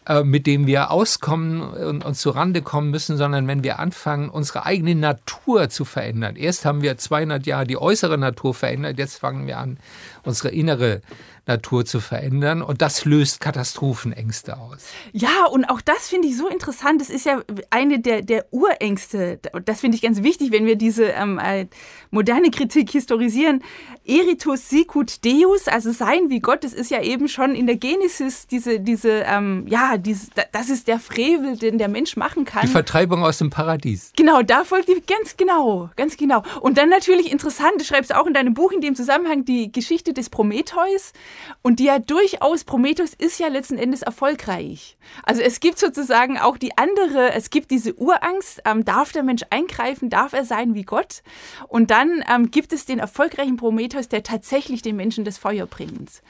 äh, 0.09 0.23
mit 0.23 0.47
dem 0.47 0.67
wir 0.67 0.91
auskommen 0.91 1.61
und, 1.61 2.05
und 2.05 2.15
zurande 2.15 2.61
kommen 2.61 2.89
müssen, 2.89 3.17
sondern 3.17 3.47
wenn 3.47 3.63
wir 3.63 3.79
anfangen, 3.79 4.29
unsere 4.29 4.65
eigene 4.65 4.95
Natur 4.95 5.69
zu 5.69 5.85
verändern. 5.85 6.35
Erst 6.35 6.65
haben 6.65 6.81
wir 6.81 6.97
200 6.97 7.45
Jahre 7.45 7.65
die 7.65 7.77
äußere 7.77 8.17
Natur 8.17 8.53
verändert, 8.53 8.97
jetzt 8.97 9.17
fangen 9.17 9.47
wir 9.47 9.57
an, 9.57 9.77
unsere 10.23 10.49
innere 10.49 11.01
Natur 11.49 11.83
zu 11.83 11.99
verändern. 11.99 12.61
Und 12.61 12.81
das 12.81 13.03
löst 13.03 13.41
Katastrophenängste 13.41 14.57
aus. 14.57 14.85
Ja, 15.11 15.45
und 15.51 15.65
auch 15.65 15.81
das 15.81 16.07
finde 16.07 16.27
ich 16.27 16.37
so 16.37 16.47
interessant. 16.47 17.01
Das 17.01 17.09
ist 17.09 17.25
ja 17.25 17.41
eine 17.69 17.99
der, 17.99 18.21
der 18.21 18.45
Urängste. 18.51 19.39
Das 19.65 19.81
finde 19.81 19.95
ich 19.95 20.01
ganz 20.01 20.23
wichtig, 20.23 20.51
wenn 20.51 20.65
wir 20.65 20.75
diese 20.75 21.05
ähm, 21.05 21.39
äh, 21.43 21.67
moderne 22.11 22.51
Kritik 22.51 22.91
historisieren. 22.91 23.63
Eritus 24.05 24.69
sicut 24.69 25.25
Deus, 25.25 25.67
also 25.67 25.91
sein 25.91 26.29
wie 26.29 26.39
Gott, 26.39 26.63
das 26.63 26.73
ist 26.73 26.91
ja 26.91 27.01
eben 27.01 27.27
schon 27.27 27.55
in 27.55 27.67
der 27.67 27.75
Genesis 27.75 28.47
diese, 28.47 28.79
diese 28.79 29.23
ähm, 29.25 29.65
ja, 29.67 29.97
diese, 29.97 30.27
das 30.51 30.69
ist 30.69 30.87
der 30.87 30.99
Frevel, 30.99 31.57
den 31.57 31.77
der 31.77 31.87
Mensch 31.87 32.15
machen 32.15 32.45
kann. 32.45 32.61
Die 32.61 32.67
Vertreibung 32.67 33.23
aus 33.23 33.39
dem 33.39 33.49
Paradies. 33.49 34.11
Genau, 34.15 34.41
da 34.43 34.63
folgt 34.63 34.87
die 34.87 35.01
ganz 35.05 35.35
genau, 35.35 35.89
ganz 35.95 36.15
genau. 36.15 36.43
Und 36.61 36.77
dann 36.77 36.89
natürlich 36.89 37.31
interessant, 37.31 37.73
du 37.79 37.83
schreibst 37.83 38.13
auch 38.13 38.27
in 38.27 38.33
deinem 38.33 38.53
Buch 38.53 38.71
in 38.71 38.81
dem 38.81 38.95
Zusammenhang 38.95 39.45
die 39.45 39.71
Geschichte 39.71 40.13
des 40.13 40.29
Prometheus. 40.29 41.13
Und 41.61 41.79
die 41.79 41.85
ja 41.85 41.99
durchaus, 41.99 42.63
Prometheus 42.63 43.13
ist 43.13 43.39
ja 43.39 43.47
letzten 43.47 43.77
Endes 43.77 44.01
erfolgreich. 44.01 44.97
Also 45.23 45.41
es 45.41 45.59
gibt 45.59 45.79
sozusagen 45.79 46.37
auch 46.37 46.57
die 46.57 46.77
andere, 46.77 47.33
es 47.33 47.49
gibt 47.49 47.71
diese 47.71 47.93
Urangst, 47.95 48.61
ähm, 48.65 48.85
darf 48.85 49.11
der 49.11 49.23
Mensch 49.23 49.43
eingreifen, 49.49 50.09
darf 50.09 50.33
er 50.33 50.45
sein 50.45 50.75
wie 50.75 50.83
Gott? 50.83 51.23
Und 51.67 51.91
dann 51.91 52.23
ähm, 52.33 52.51
gibt 52.51 52.73
es 52.73 52.85
den 52.85 52.99
erfolgreichen 52.99 53.57
Prometheus, 53.57 54.07
der 54.09 54.23
tatsächlich 54.23 54.81
den 54.81 54.95
Menschen 54.95 55.25
das 55.25 55.37
Feuer 55.37 55.65
bringt. 55.65 56.21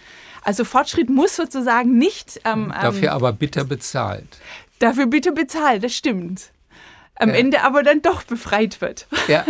Also 0.44 0.64
Fortschritt 0.64 1.10
muss 1.10 1.36
sozusagen 1.36 1.98
nicht. 1.98 2.42
Ähm, 2.46 2.74
Dafür 2.74 3.10
ähm, 3.10 3.16
aber 3.16 3.34
bitter 3.34 3.64
bezahlt. 3.64 4.38
Dafür 4.80 5.08
bitter 5.08 5.32
bezahlt, 5.32 5.84
das 5.84 5.94
stimmt 5.94 6.52
am 7.20 7.30
ja. 7.30 7.36
Ende 7.36 7.62
aber 7.62 7.84
dann 7.84 8.02
doch 8.02 8.24
befreit 8.24 8.82
wird. 8.82 9.08
Ja, 9.28 9.46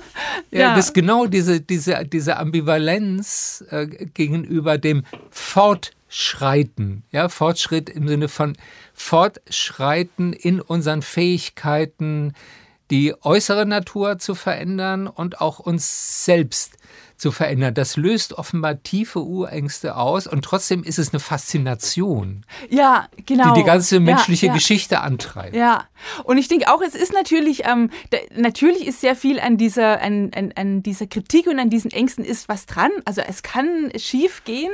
ja, 0.50 0.60
ja. 0.60 0.76
das 0.76 0.86
ist 0.86 0.94
genau 0.94 1.26
diese, 1.26 1.60
diese, 1.60 2.04
diese 2.04 2.36
Ambivalenz 2.36 3.64
äh, 3.70 3.86
gegenüber 3.86 4.78
dem 4.78 5.04
Fortschreiten. 5.30 7.02
Ja, 7.10 7.28
Fortschritt 7.28 7.90
im 7.90 8.06
Sinne 8.06 8.28
von 8.28 8.56
Fortschreiten 8.94 10.32
in 10.32 10.60
unseren 10.60 11.02
Fähigkeiten, 11.02 12.34
die 12.90 13.14
äußere 13.22 13.66
Natur 13.66 14.18
zu 14.18 14.34
verändern 14.34 15.08
und 15.08 15.40
auch 15.40 15.58
uns 15.58 16.24
selbst 16.24 16.76
zu 17.16 17.32
verändern. 17.32 17.74
Das 17.74 17.96
löst 17.96 18.34
offenbar 18.34 18.82
tiefe 18.82 19.20
Urängste 19.20 19.96
aus 19.96 20.26
und 20.26 20.44
trotzdem 20.44 20.82
ist 20.84 20.98
es 20.98 21.12
eine 21.12 21.20
Faszination. 21.20 22.44
Ja, 22.68 23.08
genau. 23.24 23.54
Die 23.54 23.60
die 23.60 23.66
ganze 23.66 24.00
menschliche 24.00 24.46
ja, 24.46 24.52
ja. 24.52 24.56
Geschichte 24.56 25.00
antreibt. 25.00 25.56
Ja, 25.56 25.84
und 26.24 26.38
ich 26.38 26.48
denke 26.48 26.72
auch, 26.72 26.82
es 26.82 26.94
ist 26.94 27.12
natürlich, 27.12 27.64
ähm, 27.66 27.90
da, 28.10 28.18
natürlich 28.36 28.86
ist 28.86 29.00
sehr 29.00 29.16
viel 29.16 29.40
an 29.40 29.56
dieser, 29.56 30.00
an, 30.00 30.30
an, 30.34 30.52
an 30.54 30.82
dieser 30.82 31.06
Kritik 31.06 31.46
und 31.46 31.58
an 31.58 31.70
diesen 31.70 31.90
Ängsten 31.90 32.24
ist 32.24 32.48
was 32.48 32.66
dran. 32.66 32.90
Also 33.04 33.22
es 33.22 33.42
kann 33.42 33.90
schief 33.96 34.44
gehen. 34.44 34.70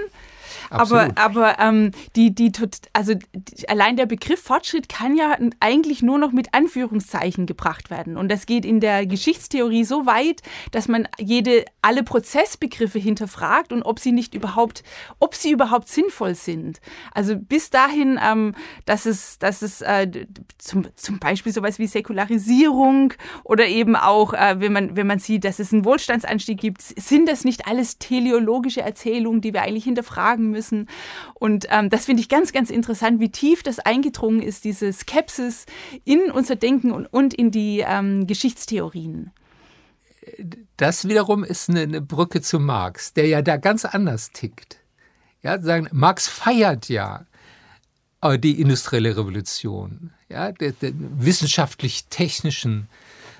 Absolut. 0.70 1.18
Aber, 1.18 1.58
aber 1.58 1.58
ähm, 1.58 1.90
die, 2.16 2.34
die, 2.34 2.52
also 2.92 3.14
die, 3.14 3.68
allein 3.68 3.96
der 3.96 4.06
Begriff 4.06 4.42
Fortschritt 4.42 4.88
kann 4.88 5.16
ja 5.16 5.36
eigentlich 5.60 6.02
nur 6.02 6.18
noch 6.18 6.32
mit 6.32 6.54
Anführungszeichen 6.54 7.46
gebracht 7.46 7.90
werden. 7.90 8.16
Und 8.16 8.30
das 8.30 8.46
geht 8.46 8.64
in 8.64 8.80
der 8.80 9.06
Geschichtstheorie 9.06 9.84
so 9.84 10.06
weit, 10.06 10.42
dass 10.70 10.88
man 10.88 11.08
jede, 11.18 11.64
alle 11.80 12.02
Prozessbegriffe 12.02 12.98
hinterfragt 12.98 13.72
und 13.72 13.82
ob 13.82 13.98
sie 13.98 14.12
nicht 14.12 14.34
überhaupt, 14.34 14.82
ob 15.18 15.34
sie 15.34 15.50
überhaupt 15.52 15.88
sinnvoll 15.88 16.34
sind. 16.34 16.80
Also 17.12 17.36
bis 17.36 17.70
dahin, 17.70 18.18
ähm, 18.22 18.54
dass 18.84 19.06
es, 19.06 19.38
dass 19.38 19.62
es 19.62 19.80
äh, 19.80 20.08
zum, 20.58 20.86
zum 20.96 21.18
Beispiel 21.18 21.52
sowas 21.52 21.78
wie 21.78 21.86
Säkularisierung 21.86 23.14
oder 23.44 23.66
eben 23.66 23.96
auch, 23.96 24.34
äh, 24.34 24.56
wenn, 24.58 24.72
man, 24.72 24.96
wenn 24.96 25.06
man 25.06 25.18
sieht, 25.18 25.44
dass 25.44 25.58
es 25.58 25.72
einen 25.72 25.84
Wohlstandsanstieg 25.84 26.60
gibt, 26.60 26.82
sind 26.82 27.28
das 27.28 27.44
nicht 27.44 27.66
alles 27.66 27.98
teleologische 27.98 28.82
Erzählungen, 28.82 29.40
die 29.40 29.52
wir 29.52 29.62
eigentlich 29.62 29.84
hinterfragen 29.84 30.41
müssen? 30.50 30.72
müssen. 30.72 30.88
Und 31.34 31.66
ähm, 31.70 31.90
das 31.90 32.04
finde 32.06 32.20
ich 32.20 32.28
ganz, 32.28 32.52
ganz 32.52 32.70
interessant, 32.70 33.20
wie 33.20 33.30
tief 33.30 33.62
das 33.62 33.78
eingedrungen 33.78 34.40
ist, 34.40 34.64
diese 34.64 34.92
Skepsis 34.92 35.66
in 36.04 36.30
unser 36.30 36.56
Denken 36.56 36.92
und, 36.92 37.06
und 37.06 37.34
in 37.34 37.50
die 37.50 37.84
ähm, 37.86 38.26
Geschichtstheorien. 38.26 39.30
Das 40.76 41.08
wiederum 41.08 41.42
ist 41.42 41.68
eine, 41.68 41.80
eine 41.80 42.00
Brücke 42.00 42.40
zu 42.40 42.60
Marx, 42.60 43.12
der 43.12 43.26
ja 43.26 43.42
da 43.42 43.56
ganz 43.56 43.84
anders 43.84 44.30
tickt. 44.30 44.78
Ja, 45.42 45.60
sagen, 45.60 45.88
Marx 45.90 46.28
feiert 46.28 46.88
ja 46.88 47.26
äh, 48.20 48.38
die 48.38 48.60
industrielle 48.60 49.16
Revolution, 49.16 50.12
ja, 50.28 50.52
den, 50.52 50.76
den 50.80 51.10
wissenschaftlich-technischen 51.18 52.88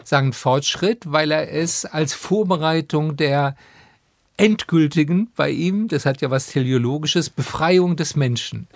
sagen 0.03 0.33
Fortschritt, 0.33 1.05
weil 1.13 1.31
er 1.31 1.53
es 1.53 1.85
als 1.85 2.13
Vorbereitung 2.13 3.17
der 3.17 3.55
endgültigen 4.37 5.31
bei 5.37 5.51
ihm, 5.51 5.89
das 5.89 6.07
hat 6.07 6.21
ja 6.21 6.31
was 6.31 6.47
Teleologisches, 6.47 7.31
Befreiung 7.31 7.97
des 7.97 8.17
Menschen. 8.17 8.67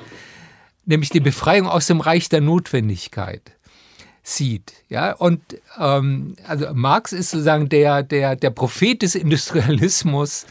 Nämlich 0.85 1.11
die 1.11 1.21
Befreiung 1.21 1.67
aus 1.67 1.87
dem 1.87 2.01
Reich 2.01 2.29
der 2.29 2.41
Notwendigkeit 2.41 3.53
sieht. 4.23 4.73
Ja? 4.89 5.13
Und 5.13 5.41
ähm, 5.79 6.37
also 6.47 6.67
Marx 6.75 7.13
ist 7.13 7.31
sozusagen 7.31 7.69
der, 7.69 8.03
der, 8.03 8.37
der 8.37 8.51
Prophet 8.51 9.03
des 9.03 9.15
Industrialismus 9.15 10.47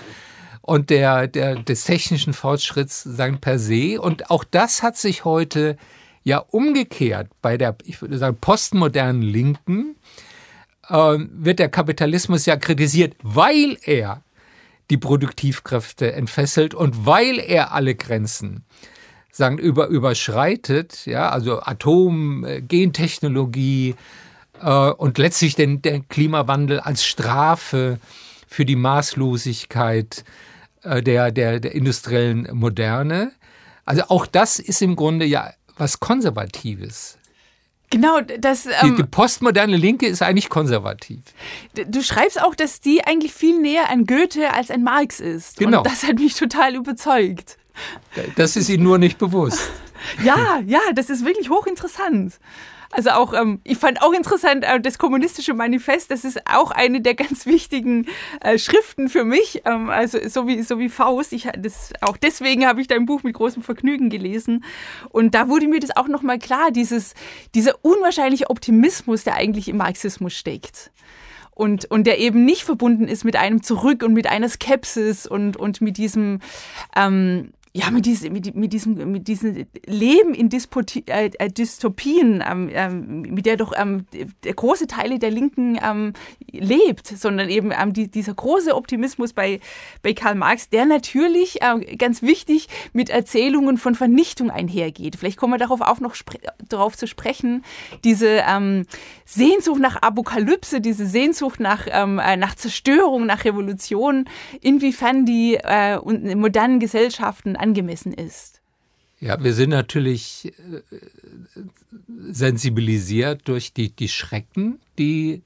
und 0.62 0.90
der, 0.90 1.28
der, 1.28 1.56
des 1.56 1.84
technischen 1.84 2.34
Fortschritts 2.34 3.04
sagen 3.04 3.40
per 3.40 3.60
se. 3.60 4.02
Und 4.02 4.32
auch 4.32 4.44
das 4.44 4.82
hat 4.82 4.98
sich 4.98 5.24
heute 5.24 5.78
ja 6.24 6.40
umgekehrt 6.40 7.30
bei 7.42 7.58
der, 7.58 7.76
ich 7.84 8.02
würde 8.02 8.18
sagen, 8.18 8.38
postmodernen 8.42 9.22
Linken 9.22 9.96
äh, 10.90 11.18
wird 11.20 11.60
der 11.60 11.70
Kapitalismus 11.70 12.46
ja 12.46 12.58
kritisiert, 12.58 13.16
weil 13.22 13.78
er 13.84 14.24
die 14.89 14.98
Produktivkräfte 14.98 16.13
entfesselt 16.13 16.74
und 16.74 17.06
weil 17.06 17.39
er 17.39 17.72
alle 17.74 17.96
Grenzen 17.96 18.63
sagen, 19.32 19.58
über, 19.58 19.88
überschreitet, 19.88 21.06
ja, 21.06 21.30
also 21.30 21.62
Atom, 21.62 22.46
äh, 22.46 22.62
Gentechnologie 22.62 23.96
äh, 24.62 24.89
und 24.92 25.18
letztlich 25.18 25.56
den, 25.56 25.82
den 25.82 26.08
Klimawandel 26.08 26.80
als 26.80 27.06
Strafe 27.06 28.00
für 28.48 28.65
die 28.65 28.77
Maßlosigkeit 28.77 30.24
äh, 30.84 31.04
der, 31.04 31.32
der, 31.32 31.60
der 31.60 31.75
industriellen 31.75 32.48
Moderne. 32.54 33.34
Also 33.84 34.04
auch 34.08 34.25
das 34.25 34.60
ist 34.60 34.82
im 34.82 34.96
Grunde 34.96 35.25
ja 35.25 35.51
was 35.77 36.00
Konservatives. 36.00 37.18
Genau, 37.89 38.20
das. 38.22 38.65
Ähm, 38.65 38.72
die, 38.84 38.96
die, 38.96 39.04
postmoderne 39.04 39.77
Linke 39.77 40.08
ist 40.08 40.22
eigentlich 40.22 40.50
konservativ. 40.50 41.20
Du 41.88 42.01
schreibst 42.01 42.42
auch, 42.42 42.56
dass 42.56 42.82
die 42.82 43.06
eigentlich 43.06 43.34
viel 43.34 43.60
näher 43.60 43.89
an 43.89 44.06
Goethe 44.06 44.54
als 44.54 44.72
an 44.72 44.84
Marx 44.84 45.20
ist. 45.20 45.58
Genau. 45.58 45.80
Und 45.80 45.88
das 45.88 46.04
hat 46.04 46.15
mich 46.15 46.36
total 46.36 46.75
überzeugt. 46.75 47.58
Das 48.36 48.56
ist 48.56 48.70
Ihnen 48.70 48.84
nur 48.84 48.98
nicht 48.98 49.18
bewusst. 49.18 49.60
ja, 50.24 50.62
ja, 50.65 50.80
das 50.94 51.10
ist 51.10 51.25
wirklich 51.25 51.50
hochinteressant. 51.50 52.39
Also 52.92 53.12
auch, 53.12 53.34
ähm, 53.34 53.60
ich 53.63 53.77
fand 53.77 54.01
auch 54.01 54.13
interessant, 54.13 54.63
äh, 54.63 54.80
das 54.80 54.98
kommunistische 54.98 55.54
Manifest, 55.54 56.12
das 56.12 56.24
ist 56.24 56.39
auch 56.50 56.72
eine 56.72 57.01
der 57.01 57.15
ganz 57.15 57.46
wichtigen 57.46 58.08
äh, 58.42 58.58
Schriften 58.58 59.10
für 59.10 59.24
mich. 59.24 59.62
Ähm, 59.65 59.89
also 59.89 60.18
so 60.27 60.48
wie, 60.48 60.62
so 60.62 60.80
wie 60.80 60.89
Faust. 60.89 61.34
Ich, 61.34 61.48
das, 61.58 61.94
auch 62.01 62.18
deswegen 62.18 62.65
habe 62.65 62.82
ich 62.82 62.88
dein 62.88 63.06
Buch 63.06 63.24
mit 63.24 63.34
großem 63.34 63.63
Vergnügen 63.63 64.10
gelesen. 64.10 64.63
Und 65.10 65.36
da 65.36 65.50
wurde 65.50 65.68
mir 65.68 65.80
das 65.80 65.96
auch 65.96 66.08
nochmal 66.08 66.39
klar, 66.39 66.72
dieses, 66.72 67.13
dieser 67.54 67.84
unwahrscheinliche 67.84 68.50
Optimismus, 68.50 69.24
der 69.24 69.36
eigentlich 69.36 69.67
im 69.67 69.78
Marxismus 69.78 70.34
steckt 70.34 70.91
und, 71.56 71.89
und 71.89 72.06
der 72.06 72.19
eben 72.19 72.45
nicht 72.45 72.63
verbunden 72.63 73.08
ist 73.08 73.24
mit 73.24 73.36
einem 73.36 73.63
Zurück 73.63 74.04
und 74.04 74.13
mit 74.13 74.28
einer 74.28 74.50
Skepsis 74.50 75.26
und, 75.26 75.58
und 75.58 75.82
mit 75.82 75.98
diesem, 75.98 76.41
ähm, 76.95 77.54
ja, 77.78 77.92
mit, 77.92 78.06
diesem, 78.06 78.32
mit, 78.32 78.56
mit, 78.56 78.72
diesem, 78.72 79.12
mit 79.12 79.28
diesem 79.28 79.66
Leben 79.86 80.34
in 80.34 80.48
Dispoti 80.48 81.04
äh, 81.08 81.30
äh, 81.38 81.50
Dystopien, 81.50 82.42
ähm, 82.50 82.70
ähm, 82.72 83.22
mit 83.24 83.46
der 83.46 83.58
doch 83.58 83.74
ähm, 83.76 84.06
der 84.46 84.54
große 84.54 84.88
Teile 84.88 85.20
der 85.20 85.30
Linken 85.30 85.78
ähm, 85.84 86.14
lebt, 86.54 87.06
sondern 87.06 87.50
eben 87.50 87.74
ähm, 87.78 87.92
die, 87.92 88.10
dieser 88.10 88.34
große 88.34 88.74
Optimismus 88.74 89.34
bei, 89.34 89.60
bei 90.04 90.14
Karl 90.14 90.36
Marx, 90.36 90.70
der 90.70 90.86
natürlich 90.86 91.62
äh, 91.62 91.98
ganz 91.98 92.22
wichtig 92.22 92.70
mit 92.94 93.10
Erzählungen 93.10 93.78
von 93.78 93.94
Vernichtung 93.94 94.52
einhergeht. 94.52 95.18
Vielleicht 95.18 95.38
kommen 95.38 95.52
wir 95.52 95.58
darauf 95.58 95.82
auch 95.82 96.00
noch 96.00 96.16
darauf 96.70 96.96
zu 96.96 97.08
sprechen. 97.08 97.66
Diese 98.06 98.42
ähm, 98.48 98.86
Sehnsucht 99.26 99.82
nach 99.82 99.98
Apokalypse, 100.02 100.80
diese 100.80 101.06
Sehnsucht 101.06 101.60
nach, 101.60 101.88
äh, 101.88 102.38
nach 102.38 102.56
Zerstörung, 102.56 103.26
nach 103.26 103.44
Revolution, 103.44 104.30
inwiefern 104.62 105.26
die 105.26 105.56
äh, 105.56 105.98
modernen 106.36 106.80
Gesellschaften 106.80 107.58
angemessen 107.65 108.13
ist. 108.13 108.62
Ja, 109.19 109.43
wir 109.43 109.54
sind 109.54 109.71
natürlich 109.71 110.54
äh, 110.58 110.82
sensibilisiert 112.32 113.47
durch 113.47 113.73
die, 113.73 113.89
die 113.89 114.10
Schrecken, 114.10 114.80
die 114.99 115.41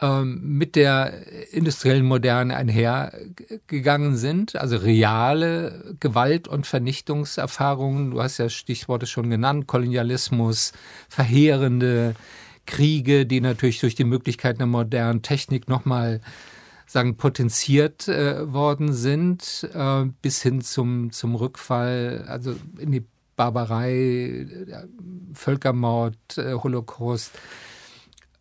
ähm, 0.00 0.40
mit 0.58 0.76
der 0.76 1.12
industriellen 1.52 2.06
Moderne 2.06 2.54
einhergegangen 2.54 4.16
sind, 4.16 4.54
also 4.56 4.76
reale 4.76 5.96
Gewalt- 6.00 6.48
und 6.48 6.66
Vernichtungserfahrungen. 6.66 8.12
Du 8.12 8.22
hast 8.22 8.38
ja 8.38 8.48
Stichworte 8.48 9.06
schon 9.06 9.30
genannt, 9.30 9.66
Kolonialismus, 9.66 10.72
verheerende 11.08 12.14
Kriege, 12.66 13.26
die 13.26 13.40
natürlich 13.40 13.80
durch 13.80 13.96
die 13.96 14.04
Möglichkeiten 14.04 14.58
der 14.58 14.66
modernen 14.68 15.22
Technik 15.22 15.68
nochmal 15.68 16.20
sagen, 16.92 17.16
potenziert 17.16 18.06
äh, 18.08 18.52
worden 18.52 18.92
sind, 18.92 19.68
äh, 19.74 20.04
bis 20.20 20.42
hin 20.42 20.60
zum, 20.60 21.10
zum 21.10 21.34
Rückfall, 21.34 22.24
also 22.28 22.54
in 22.78 22.92
die 22.92 23.04
Barbarei, 23.36 23.90
äh, 23.90 24.86
Völkermord, 25.34 26.38
äh, 26.38 26.54
Holocaust. 26.54 27.32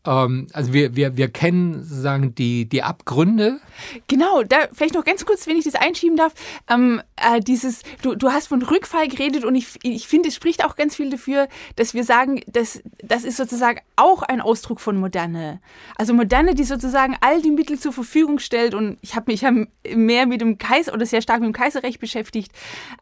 Ähm, 0.06 0.48
also 0.54 0.74
wir, 0.74 0.96
wir, 0.96 1.18
wir 1.18 1.28
kennen 1.28 1.84
sozusagen 1.84 2.34
die, 2.36 2.66
die 2.66 2.84
Abgründe. 2.84 3.60
Genau, 4.08 4.44
da 4.44 4.58
vielleicht 4.74 4.96
noch 4.96 5.06
ganz 5.06 5.26
kurz, 5.26 5.48
wenn 5.48 5.58
ich 5.58 5.66
das 5.66 5.76
einschieben 5.76 6.18
darf. 6.18 6.34
Ähm, 6.70 7.02
äh, 7.16 7.40
dieses, 7.40 7.84
du, 8.02 8.16
du 8.16 8.32
hast 8.32 8.48
von 8.48 8.62
Rückfall 8.62 9.08
geredet 9.08 9.46
und 9.46 9.56
ich, 9.56 9.78
ich 9.84 10.08
finde, 10.08 10.30
es 10.30 10.36
spricht 10.36 10.66
auch 10.66 10.76
ganz 10.76 10.96
viel 10.96 11.10
dafür, 11.10 11.48
dass 11.76 11.94
wir 11.94 12.04
sagen, 12.04 12.42
dass, 12.48 12.82
das 13.04 13.24
ist 13.24 13.38
sozusagen 13.38 13.80
auch 13.96 14.24
ein 14.24 14.42
Ausdruck 14.42 14.82
von 14.82 14.98
Moderne. 14.98 15.60
Also 15.96 16.14
Moderne, 16.14 16.56
die 16.56 16.64
sozusagen 16.64 17.16
all 17.22 17.42
die 17.42 17.52
Mittel 17.52 17.80
zur 17.80 17.94
Verfügung 17.94 18.40
stellt 18.40 18.74
und 18.74 18.98
ich 19.02 19.16
habe 19.16 19.32
mich 19.32 19.42
ja 19.42 19.52
mehr 19.96 20.26
mit 20.26 20.42
dem 20.42 20.58
Kaiser 20.58 20.94
oder 20.94 21.06
sehr 21.06 21.22
stark 21.22 21.42
mit 21.42 21.48
dem 21.48 21.54
Kaiserrecht 21.54 22.00
beschäftigt. 22.00 22.52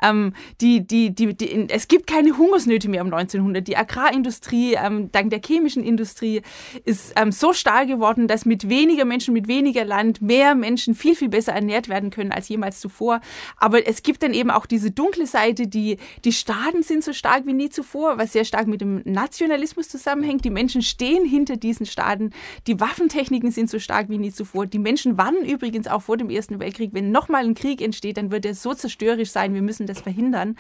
Ähm, 0.01 0.33
die, 0.59 0.85
die, 0.85 1.15
die, 1.15 1.33
die, 1.33 1.69
es 1.69 1.87
gibt 1.87 2.07
keine 2.07 2.37
Hungersnöte 2.37 2.89
mehr 2.89 3.03
um 3.03 3.13
1900. 3.13 3.67
Die 3.67 3.77
Agrarindustrie, 3.77 4.73
ähm, 4.73 5.11
dank 5.11 5.29
der 5.29 5.41
chemischen 5.45 5.83
Industrie, 5.83 6.41
ist 6.89 7.13
ähm, 7.15 7.31
so 7.31 7.53
stark 7.53 7.87
geworden, 7.87 8.27
dass 8.27 8.45
mit 8.45 8.67
weniger 8.67 9.05
Menschen, 9.05 9.33
mit 9.33 9.47
weniger 9.47 9.85
Land 9.85 10.21
mehr 10.21 10.55
Menschen 10.55 10.95
viel, 10.95 11.15
viel 11.15 11.29
besser 11.29 11.53
ernährt 11.53 11.87
werden 11.87 12.09
können 12.09 12.31
als 12.31 12.49
jemals 12.49 12.79
zuvor. 12.79 13.21
Aber 13.57 13.87
es 13.87 14.01
gibt 14.01 14.23
dann 14.23 14.33
eben 14.33 14.49
auch 14.49 14.65
diese 14.65 14.89
dunkle 14.89 15.27
Seite, 15.27 15.67
die, 15.67 15.97
die 16.25 16.31
Staaten 16.33 16.81
sind 16.81 17.03
so 17.03 17.13
stark 17.13 17.45
wie 17.45 17.53
nie 17.53 17.69
zuvor, 17.69 18.17
was 18.17 18.33
sehr 18.33 18.43
stark 18.43 18.65
mit 18.65 18.81
dem 18.81 19.03
Nationalismus 19.05 19.87
zusammenhängt. 19.87 20.43
Die 20.45 20.49
Menschen 20.49 20.81
stehen 20.81 21.25
hinter 21.25 21.57
diesen 21.57 21.85
Staaten. 21.85 22.31
Die 22.65 22.79
Waffentechniken 22.79 23.51
sind 23.51 23.69
so 23.69 23.77
stark 23.77 24.09
wie 24.09 24.17
nie 24.17 24.31
zuvor. 24.31 24.65
Die 24.65 24.79
Menschen 24.79 25.17
warnen 25.17 25.45
übrigens 25.45 25.87
auch 25.87 26.01
vor 26.01 26.17
dem 26.17 26.31
Ersten 26.31 26.59
Weltkrieg, 26.59 26.89
wenn 26.93 27.11
nochmal 27.11 27.45
ein 27.45 27.53
Krieg 27.53 27.81
entsteht, 27.81 28.17
dann 28.17 28.31
wird 28.31 28.45
er 28.45 28.55
so 28.55 28.73
zerstörerisch 28.73 29.29
sein, 29.29 29.53
wir 29.53 29.61
müssen 29.61 29.85
das 29.85 30.01
verhindern. 30.01 30.57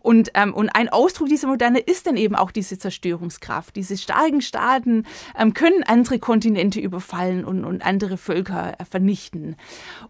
Und, 0.00 0.32
ähm, 0.34 0.54
und 0.54 0.70
ein 0.70 0.88
Ausdruck 0.88 1.28
dieser 1.28 1.46
Moderne 1.46 1.78
ist 1.78 2.08
dann 2.08 2.16
eben 2.16 2.34
auch 2.34 2.50
diese 2.50 2.78
Zerstörungskraft. 2.78 3.76
Diese 3.76 3.96
starken 3.96 4.40
Staaten 4.40 5.04
ähm, 5.38 5.54
können 5.54 5.67
können 5.68 5.82
andere 5.84 6.18
Kontinente 6.18 6.80
überfallen 6.80 7.44
und, 7.44 7.64
und 7.64 7.84
andere 7.84 8.16
Völker 8.16 8.76
vernichten. 8.88 9.56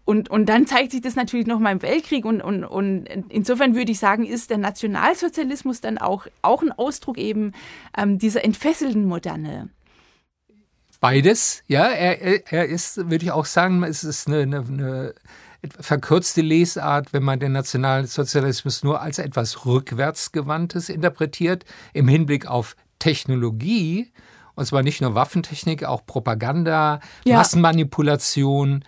Und, 0.05 0.29
und 0.29 0.47
dann 0.47 0.67
zeigt 0.67 0.91
sich 0.91 1.01
das 1.01 1.15
natürlich 1.15 1.47
noch 1.47 1.59
mal 1.59 1.71
im 1.71 1.81
Weltkrieg 1.81 2.25
und, 2.25 2.41
und, 2.41 2.63
und 2.63 3.07
insofern 3.29 3.75
würde 3.75 3.91
ich 3.91 3.99
sagen, 3.99 4.25
ist 4.25 4.49
der 4.49 4.57
Nationalsozialismus 4.57 5.81
dann 5.81 5.97
auch, 5.97 6.27
auch 6.41 6.61
ein 6.61 6.71
Ausdruck 6.71 7.17
eben 7.17 7.53
ähm, 7.97 8.19
dieser 8.19 8.45
entfesselten 8.45 9.05
Moderne. 9.05 9.69
Beides, 11.01 11.63
ja, 11.67 11.87
er, 11.87 12.51
er 12.51 12.65
ist, 12.65 12.97
würde 13.09 13.25
ich 13.25 13.31
auch 13.31 13.45
sagen, 13.45 13.83
es 13.83 14.03
ist 14.03 14.27
eine, 14.27 14.41
eine, 14.41 14.59
eine 14.59 15.13
verkürzte 15.79 16.41
Lesart, 16.41 17.11
wenn 17.13 17.23
man 17.23 17.39
den 17.39 17.53
Nationalsozialismus 17.53 18.83
nur 18.83 19.01
als 19.01 19.19
etwas 19.19 19.65
Rückwärtsgewandtes 19.65 20.89
interpretiert, 20.89 21.65
im 21.93 22.07
Hinblick 22.07 22.47
auf 22.47 22.75
Technologie, 22.99 24.11
und 24.59 24.65
zwar 24.65 24.83
nicht 24.83 24.99
nur 24.99 25.15
Waffentechnik, 25.15 25.85
auch 25.85 26.05
Propaganda, 26.05 26.99
ja. 27.23 27.37
Massenmanipulation, 27.37 28.83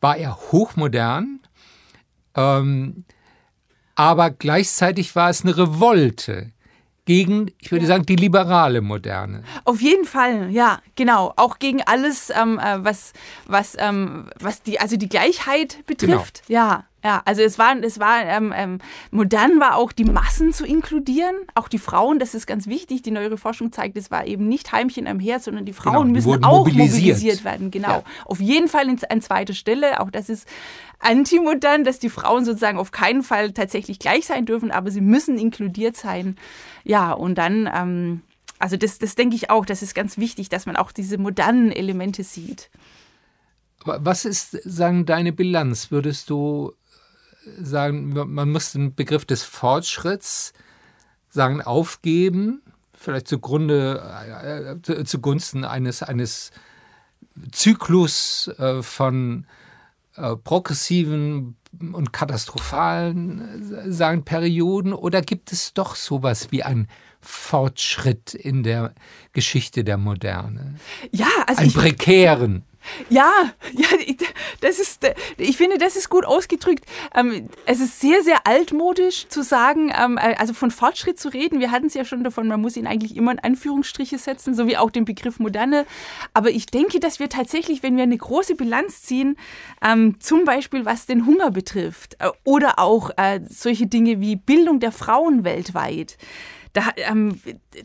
war 0.00 0.16
er 0.16 0.34
hochmodern. 0.34 1.40
Ähm, 2.34 3.04
aber 3.94 4.30
gleichzeitig 4.30 5.14
war 5.14 5.28
es 5.28 5.42
eine 5.42 5.58
Revolte 5.58 6.52
gegen, 7.04 7.50
ich 7.60 7.70
würde 7.70 7.84
ja. 7.84 7.88
sagen, 7.88 8.06
die 8.06 8.16
liberale 8.16 8.80
Moderne. 8.80 9.42
Auf 9.66 9.82
jeden 9.82 10.06
Fall, 10.06 10.50
ja, 10.50 10.80
genau. 10.96 11.34
Auch 11.36 11.58
gegen 11.58 11.82
alles, 11.82 12.30
ähm, 12.30 12.58
äh, 12.58 12.82
was, 12.82 13.12
was, 13.46 13.76
ähm, 13.78 14.30
was 14.38 14.62
die, 14.62 14.80
also 14.80 14.96
die 14.96 15.08
Gleichheit 15.10 15.84
betrifft. 15.84 16.46
Genau. 16.46 16.60
Ja, 16.60 16.84
ja, 17.02 17.22
also 17.24 17.42
es 17.42 17.58
war, 17.58 17.76
es 17.82 17.98
war 17.98 18.22
ähm, 18.24 18.52
ähm, 18.54 18.78
modern 19.10 19.58
war 19.58 19.76
auch 19.76 19.92
die 19.92 20.04
Massen 20.04 20.52
zu 20.52 20.66
inkludieren, 20.66 21.34
auch 21.54 21.68
die 21.68 21.78
Frauen, 21.78 22.18
das 22.18 22.34
ist 22.34 22.46
ganz 22.46 22.66
wichtig. 22.66 23.02
Die 23.02 23.10
neuere 23.10 23.38
Forschung 23.38 23.72
zeigt, 23.72 23.96
es 23.96 24.10
war 24.10 24.26
eben 24.26 24.48
nicht 24.48 24.70
Heimchen 24.72 25.06
am 25.06 25.18
Herd, 25.18 25.42
sondern 25.42 25.64
die 25.64 25.72
Frauen 25.72 25.92
genau, 25.92 26.04
die 26.04 26.12
müssen 26.12 26.44
auch 26.44 26.58
mobilisiert. 26.58 27.16
mobilisiert. 27.16 27.44
werden. 27.44 27.70
Genau, 27.70 27.88
ja. 27.88 28.04
auf 28.26 28.40
jeden 28.40 28.68
Fall 28.68 28.86
an 29.08 29.22
zweiter 29.22 29.54
Stelle. 29.54 30.00
Auch 30.00 30.10
das 30.10 30.28
ist 30.28 30.46
antimodern, 30.98 31.84
dass 31.84 31.98
die 31.98 32.10
Frauen 32.10 32.44
sozusagen 32.44 32.78
auf 32.78 32.92
keinen 32.92 33.22
Fall 33.22 33.52
tatsächlich 33.52 33.98
gleich 33.98 34.26
sein 34.26 34.44
dürfen, 34.44 34.70
aber 34.70 34.90
sie 34.90 35.00
müssen 35.00 35.38
inkludiert 35.38 35.96
sein. 35.96 36.36
Ja, 36.84 37.12
und 37.12 37.36
dann, 37.38 37.68
ähm, 37.74 38.22
also 38.58 38.76
das, 38.76 38.98
das 38.98 39.14
denke 39.14 39.36
ich 39.36 39.48
auch, 39.48 39.64
das 39.64 39.82
ist 39.82 39.94
ganz 39.94 40.18
wichtig, 40.18 40.50
dass 40.50 40.66
man 40.66 40.76
auch 40.76 40.92
diese 40.92 41.16
modernen 41.16 41.72
Elemente 41.72 42.24
sieht. 42.24 42.70
Was 43.84 44.26
ist, 44.26 44.58
sagen, 44.64 45.06
deine 45.06 45.32
Bilanz? 45.32 45.90
Würdest 45.90 46.28
du 46.28 46.72
sagen, 47.60 48.12
man 48.12 48.50
muss 48.50 48.72
den 48.72 48.94
Begriff 48.94 49.24
des 49.24 49.42
Fortschritts 49.42 50.52
sagen, 51.28 51.62
aufgeben, 51.62 52.62
vielleicht 52.92 53.28
zugrunde, 53.28 54.78
äh, 54.86 55.04
zugunsten 55.04 55.64
eines, 55.64 56.02
eines 56.02 56.50
Zyklus 57.52 58.48
äh, 58.58 58.82
von 58.82 59.46
äh, 60.16 60.36
progressiven 60.36 61.56
und 61.78 62.12
katastrophalen 62.12 63.72
äh, 63.72 63.92
sagen 63.92 64.24
Perioden 64.24 64.92
oder 64.92 65.22
gibt 65.22 65.52
es 65.52 65.72
doch 65.72 65.94
sowas 65.94 66.48
wie 66.50 66.62
ein 66.62 66.88
Fortschritt 67.20 68.34
in 68.34 68.62
der 68.62 68.94
Geschichte 69.32 69.84
der 69.84 69.96
Moderne? 69.96 70.76
Ja, 71.12 71.28
also 71.46 71.62
ein 71.62 71.72
prekären. 71.72 72.64
Ja, 73.08 73.30
ja, 73.72 73.88
das 74.60 74.78
ist, 74.78 75.06
ich 75.36 75.56
finde, 75.56 75.78
das 75.78 75.96
ist 75.96 76.08
gut 76.08 76.24
ausgedrückt. 76.24 76.84
Ähm, 77.14 77.48
es 77.66 77.80
ist 77.80 78.00
sehr, 78.00 78.22
sehr 78.22 78.46
altmodisch 78.46 79.28
zu 79.28 79.42
sagen, 79.42 79.92
ähm, 79.96 80.18
also 80.18 80.54
von 80.54 80.70
Fortschritt 80.70 81.18
zu 81.18 81.28
reden. 81.28 81.60
Wir 81.60 81.70
hatten 81.70 81.86
es 81.86 81.94
ja 81.94 82.04
schon 82.04 82.24
davon, 82.24 82.48
man 82.48 82.60
muss 82.60 82.76
ihn 82.76 82.86
eigentlich 82.86 83.16
immer 83.16 83.32
in 83.32 83.38
Anführungsstriche 83.38 84.18
setzen, 84.18 84.54
so 84.54 84.66
wie 84.66 84.76
auch 84.76 84.90
den 84.90 85.04
Begriff 85.04 85.38
Moderne. 85.38 85.86
Aber 86.34 86.50
ich 86.50 86.66
denke, 86.66 87.00
dass 87.00 87.18
wir 87.18 87.28
tatsächlich, 87.28 87.82
wenn 87.82 87.96
wir 87.96 88.02
eine 88.04 88.18
große 88.18 88.54
Bilanz 88.54 89.02
ziehen, 89.02 89.36
ähm, 89.82 90.20
zum 90.20 90.44
Beispiel 90.44 90.84
was 90.84 91.06
den 91.06 91.26
Hunger 91.26 91.50
betrifft 91.50 92.16
äh, 92.18 92.28
oder 92.44 92.78
auch 92.78 93.10
äh, 93.16 93.40
solche 93.48 93.86
Dinge 93.86 94.20
wie 94.20 94.36
Bildung 94.36 94.80
der 94.80 94.92
Frauen 94.92 95.44
weltweit, 95.44 96.16
da 96.72 96.90
ähm, 96.96 97.40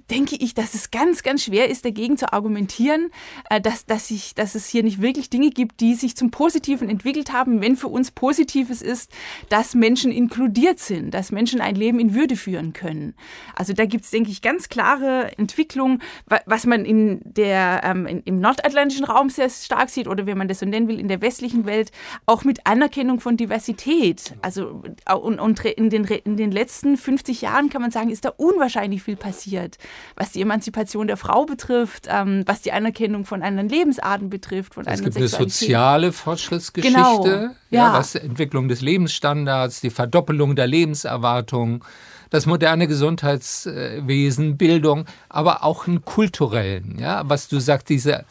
denke 0.09 0.35
ich, 0.35 0.53
dass 0.53 0.73
es 0.73 0.91
ganz, 0.91 1.23
ganz 1.23 1.43
schwer 1.43 1.69
ist, 1.69 1.85
dagegen 1.85 2.17
zu 2.17 2.31
argumentieren, 2.31 3.11
äh, 3.49 3.59
dass, 3.59 3.85
dass, 3.85 4.11
ich, 4.11 4.35
dass 4.35 4.55
es 4.55 4.67
hier 4.67 4.83
nicht 4.83 5.01
wirklich 5.01 5.29
Dinge 5.29 5.49
gibt, 5.49 5.81
die 5.81 5.95
sich 5.95 6.15
zum 6.15 6.31
Positiven 6.31 6.89
entwickelt 6.89 7.33
haben, 7.33 7.61
wenn 7.61 7.75
für 7.75 7.87
uns 7.87 8.11
Positives 8.11 8.81
ist, 8.81 9.11
dass 9.49 9.73
Menschen 9.73 10.11
inkludiert 10.11 10.79
sind, 10.79 11.13
dass 11.13 11.31
Menschen 11.31 11.61
ein 11.61 11.75
Leben 11.75 11.99
in 11.99 12.13
Würde 12.13 12.35
führen 12.35 12.73
können. 12.73 13.15
Also 13.55 13.73
da 13.73 13.85
gibt 13.85 14.05
es, 14.05 14.11
denke 14.11 14.29
ich, 14.29 14.41
ganz 14.41 14.69
klare 14.69 15.31
Entwicklungen, 15.37 16.01
was 16.45 16.65
man 16.65 16.85
in 16.85 17.21
der, 17.23 17.81
ähm, 17.83 18.05
in, 18.05 18.21
im 18.21 18.35
nordatlantischen 18.37 19.05
Raum 19.05 19.29
sehr 19.29 19.49
stark 19.49 19.89
sieht 19.89 20.07
oder 20.07 20.25
wenn 20.25 20.37
man 20.37 20.47
das 20.47 20.59
so 20.59 20.65
nennen 20.65 20.87
will, 20.87 20.99
in 20.99 21.07
der 21.07 21.21
westlichen 21.21 21.65
Welt, 21.65 21.91
auch 22.25 22.43
mit 22.43 22.67
Anerkennung 22.67 23.19
von 23.19 23.37
Diversität. 23.37 24.35
Also 24.41 24.83
und, 25.11 25.39
und 25.39 25.65
in, 25.65 25.89
den, 25.89 26.05
in 26.05 26.37
den 26.37 26.51
letzten 26.51 26.97
50 26.97 27.41
Jahren 27.41 27.69
kann 27.69 27.81
man 27.81 27.91
sagen, 27.91 28.09
ist 28.09 28.25
da 28.25 28.29
unwahrscheinlich 28.29 28.74
unwahrscheinlich 28.75 29.03
viel 29.03 29.15
passiert, 29.15 29.77
was 30.15 30.31
die 30.31 30.41
Emanzipation 30.41 31.07
der 31.07 31.17
Frau 31.17 31.45
betrifft, 31.45 32.07
ähm, 32.09 32.43
was 32.45 32.61
die 32.61 32.71
Anerkennung 32.71 33.25
von 33.25 33.41
anderen 33.41 33.69
Lebensarten 33.69 34.29
betrifft, 34.29 34.73
von 34.73 34.85
Es 34.85 35.01
gibt 35.01 35.15
eine 35.15 35.27
soziale 35.27 36.11
Fortschrittsgeschichte, 36.11 36.93
genau. 36.95 37.25
ja. 37.25 37.51
ja, 37.69 37.93
was 37.93 38.15
Entwicklung 38.15 38.67
des 38.67 38.81
Lebensstandards, 38.81 39.81
die 39.81 39.89
Verdoppelung 39.89 40.55
der 40.55 40.67
Lebenserwartung, 40.67 41.83
das 42.29 42.45
moderne 42.45 42.87
Gesundheitswesen, 42.87 44.57
Bildung, 44.57 45.05
aber 45.29 45.63
auch 45.63 45.87
einen 45.87 46.03
kulturellen, 46.03 46.97
ja, 46.99 47.23
was 47.25 47.47
du 47.47 47.59
sagst, 47.59 47.89
diese 47.89 48.25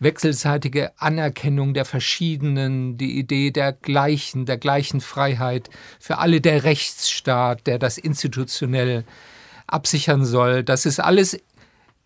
wechselseitige 0.00 0.92
Anerkennung 0.98 1.72
der 1.72 1.84
Verschiedenen, 1.84 2.96
die 2.96 3.18
Idee 3.18 3.50
der 3.50 3.72
gleichen, 3.72 4.44
der 4.44 4.58
gleichen 4.58 5.00
Freiheit 5.00 5.70
für 5.98 6.18
alle, 6.18 6.40
der 6.40 6.64
Rechtsstaat, 6.64 7.66
der 7.66 7.78
das 7.78 7.96
institutionell 7.96 9.04
absichern 9.66 10.24
soll. 10.24 10.64
Das 10.64 10.86
ist 10.86 11.00
alles 11.00 11.38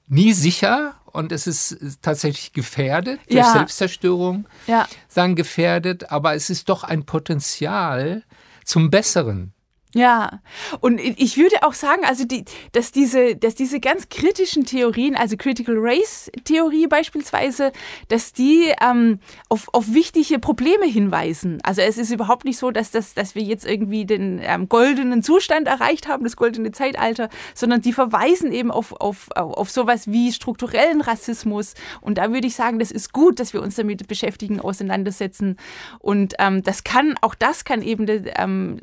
nie 0.07 0.33
sicher 0.33 0.95
und 1.07 1.33
es 1.33 1.47
ist 1.47 1.99
tatsächlich 2.03 2.53
gefährdet 2.53 3.21
durch 3.29 3.45
ja. 3.45 3.53
Selbstzerstörung, 3.53 4.47
ja. 4.67 4.87
sagen 5.09 5.35
gefährdet, 5.35 6.11
aber 6.11 6.35
es 6.35 6.51
ist 6.51 6.69
doch 6.69 6.85
ein 6.85 7.05
Potenzial 7.05 8.23
zum 8.65 8.91
Besseren. 8.91 9.53
Ja, 9.95 10.43
und 10.81 11.01
ich 11.01 11.39
würde 11.39 11.63
auch 11.63 11.73
sagen, 11.73 12.05
also 12.05 12.25
die, 12.27 12.45
dass 12.73 12.93
diese, 12.93 13.37
dass 13.37 13.55
diese 13.55 13.81
ganz 13.81 14.11
kritischen 14.11 14.67
Theorien, 14.67 15.17
also 15.17 15.39
Critical 15.39 15.77
Race 15.79 16.31
Theorie 16.45 16.87
beispielsweise, 16.87 17.73
dass 18.09 18.35
die 18.35 18.71
ähm, 18.83 19.19
auf, 19.49 19.69
auf 19.73 19.95
wichtige 19.95 20.39
Probleme 20.41 20.85
hinweisen. 20.85 21.59
Also 21.63 21.81
es 21.81 21.97
ist 21.97 22.11
überhaupt 22.11 22.45
nicht 22.45 22.59
so, 22.59 22.71
dass, 22.71 22.91
das, 22.91 23.15
dass 23.15 23.35
wir 23.35 23.43
jetzt 23.43 23.65
irgendwie 23.65 24.05
den 24.05 24.41
ähm, 24.43 24.69
goldenen 24.69 25.23
Zustand 25.23 25.67
erreicht 25.67 26.07
haben, 26.07 26.25
das 26.25 26.37
goldene 26.37 26.71
Zeitalter, 26.71 27.31
sondern 27.55 27.81
die 27.81 27.95
verweisen 27.95 28.53
eben 28.53 28.71
auf, 28.71 28.93
auf, 28.93 29.29
auf 29.37 29.71
sowas 29.71 30.07
wie 30.09 30.35
strukturellen 30.35 31.01
Rassismus. 31.01 31.73
Und 32.03 32.19
da 32.19 32.31
würde 32.31 32.47
ich 32.47 32.55
sagen, 32.55 32.79
das 32.79 32.91
ist 32.91 33.15
gut, 33.15 33.41
dass 33.41 33.55
wir 33.55 33.63
uns 33.63 33.77
damit 33.77 34.07
beschäftigen, 34.07 34.61
auseinandersetzen. 34.61 35.57
Und 35.99 36.35
ähm, 36.39 36.63
das 36.63 36.85
kann, 36.85 37.15
auch 37.23 37.35
das 37.35 37.65
kann 37.65 37.81
eben 37.81 38.07
ähm, 38.37 38.79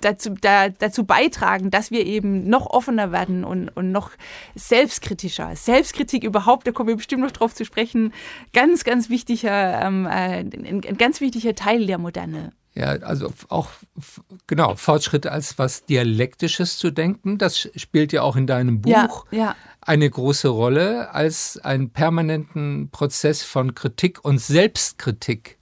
dazu, 0.00 0.34
da, 0.40 0.68
dazu 0.68 1.04
beitragen, 1.04 1.70
dass 1.70 1.90
wir 1.90 2.06
eben 2.06 2.48
noch 2.48 2.66
offener 2.66 3.12
werden 3.12 3.44
und, 3.44 3.68
und 3.70 3.92
noch 3.92 4.10
selbstkritischer. 4.54 5.56
Selbstkritik 5.56 6.24
überhaupt, 6.24 6.66
da 6.66 6.72
kommen 6.72 6.88
wir 6.88 6.96
bestimmt 6.96 7.22
noch 7.22 7.30
drauf 7.30 7.54
zu 7.54 7.64
sprechen, 7.64 8.12
ganz, 8.52 8.84
ganz 8.84 9.10
wichtiger, 9.10 9.82
ähm, 9.82 10.06
äh, 10.06 10.40
ein, 10.40 10.82
ein 10.86 10.98
ganz 10.98 11.20
wichtiger 11.20 11.54
Teil 11.54 11.86
der 11.86 11.98
Moderne. 11.98 12.52
Ja, 12.78 12.90
also 12.90 13.32
auch 13.48 13.70
genau, 14.46 14.76
Fortschritt 14.76 15.26
als 15.26 15.58
was 15.58 15.84
Dialektisches 15.86 16.78
zu 16.78 16.92
denken, 16.92 17.36
das 17.36 17.68
spielt 17.74 18.12
ja 18.12 18.22
auch 18.22 18.36
in 18.36 18.46
deinem 18.46 18.80
Buch 18.80 19.26
ja, 19.32 19.38
ja. 19.38 19.56
eine 19.80 20.08
große 20.08 20.46
Rolle 20.46 21.12
als 21.12 21.58
einen 21.58 21.90
permanenten 21.90 22.90
Prozess 22.90 23.42
von 23.42 23.74
Kritik 23.74 24.24
und 24.24 24.40
Selbstkritik 24.40 25.58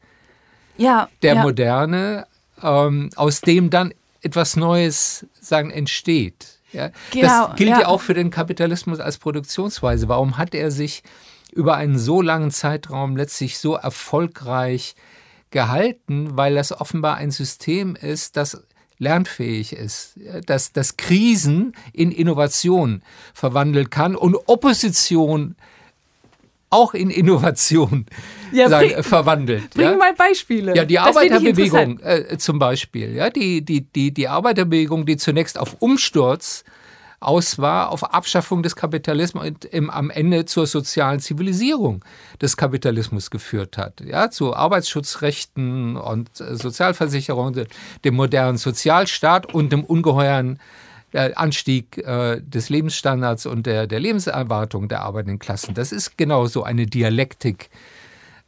ja, 0.76 1.08
der 1.22 1.36
Moderne, 1.36 2.26
ähm, 2.62 3.08
aus 3.16 3.40
dem 3.40 3.70
dann 3.70 3.94
etwas 4.26 4.56
Neues 4.56 5.26
sagen 5.40 5.70
entsteht. 5.70 6.58
Ja? 6.72 6.90
Genau, 7.12 7.48
das 7.48 7.56
gilt 7.56 7.70
ja. 7.70 7.80
ja 7.82 7.86
auch 7.86 8.00
für 8.00 8.14
den 8.14 8.30
Kapitalismus 8.30 9.00
als 9.00 9.18
Produktionsweise. 9.18 10.08
Warum 10.08 10.36
hat 10.36 10.54
er 10.54 10.70
sich 10.70 11.02
über 11.52 11.76
einen 11.76 11.98
so 11.98 12.20
langen 12.20 12.50
Zeitraum 12.50 13.16
letztlich 13.16 13.58
so 13.58 13.74
erfolgreich 13.74 14.96
gehalten? 15.50 16.36
Weil 16.36 16.56
das 16.56 16.78
offenbar 16.78 17.16
ein 17.16 17.30
System 17.30 17.96
ist, 17.96 18.36
das 18.36 18.66
lernfähig 18.98 19.74
ist, 19.74 20.18
dass 20.46 20.72
das 20.72 20.96
Krisen 20.96 21.74
in 21.92 22.10
Innovation 22.10 23.02
verwandeln 23.34 23.90
kann 23.90 24.16
und 24.16 24.36
Opposition 24.46 25.54
auch 26.76 26.92
in 26.94 27.10
Innovation 27.10 28.06
ja, 28.52 28.68
sagen, 28.68 28.90
bring, 28.90 29.02
verwandelt. 29.02 29.70
Bring 29.74 29.92
ja? 29.92 29.96
mal 29.96 30.14
Beispiele. 30.14 30.76
Ja, 30.76 30.84
die 30.84 30.98
Arbeiterbewegung 30.98 32.00
äh, 32.00 32.36
zum 32.36 32.58
Beispiel. 32.58 33.14
Ja, 33.14 33.30
die, 33.30 33.64
die, 33.64 33.80
die, 33.80 34.12
die 34.12 34.28
Arbeiterbewegung, 34.28 35.06
die 35.06 35.16
zunächst 35.16 35.58
auf 35.58 35.76
Umsturz 35.80 36.64
aus 37.18 37.58
war 37.58 37.90
auf 37.92 38.04
Abschaffung 38.12 38.62
des 38.62 38.76
Kapitalismus 38.76 39.46
und 39.46 39.64
im, 39.64 39.88
am 39.88 40.10
Ende 40.10 40.44
zur 40.44 40.66
sozialen 40.66 41.18
Zivilisierung 41.18 42.04
des 42.42 42.58
Kapitalismus 42.58 43.30
geführt 43.30 43.78
hat. 43.78 44.02
Ja, 44.02 44.30
zu 44.30 44.54
Arbeitsschutzrechten 44.54 45.96
und 45.96 46.28
äh, 46.40 46.56
Sozialversicherung, 46.56 47.56
dem 48.04 48.14
modernen 48.14 48.58
Sozialstaat 48.58 49.54
und 49.54 49.72
dem 49.72 49.82
ungeheuren 49.82 50.56
äh, 50.56 50.85
Anstieg 51.14 51.98
äh, 51.98 52.40
des 52.40 52.68
Lebensstandards 52.68 53.46
und 53.46 53.66
der, 53.66 53.86
der 53.86 54.00
Lebenserwartung 54.00 54.88
der 54.88 55.02
arbeitenden 55.02 55.38
Klassen. 55.38 55.74
Das 55.74 55.92
ist 55.92 56.18
genau 56.18 56.46
so 56.46 56.62
eine 56.62 56.86
Dialektik 56.86 57.70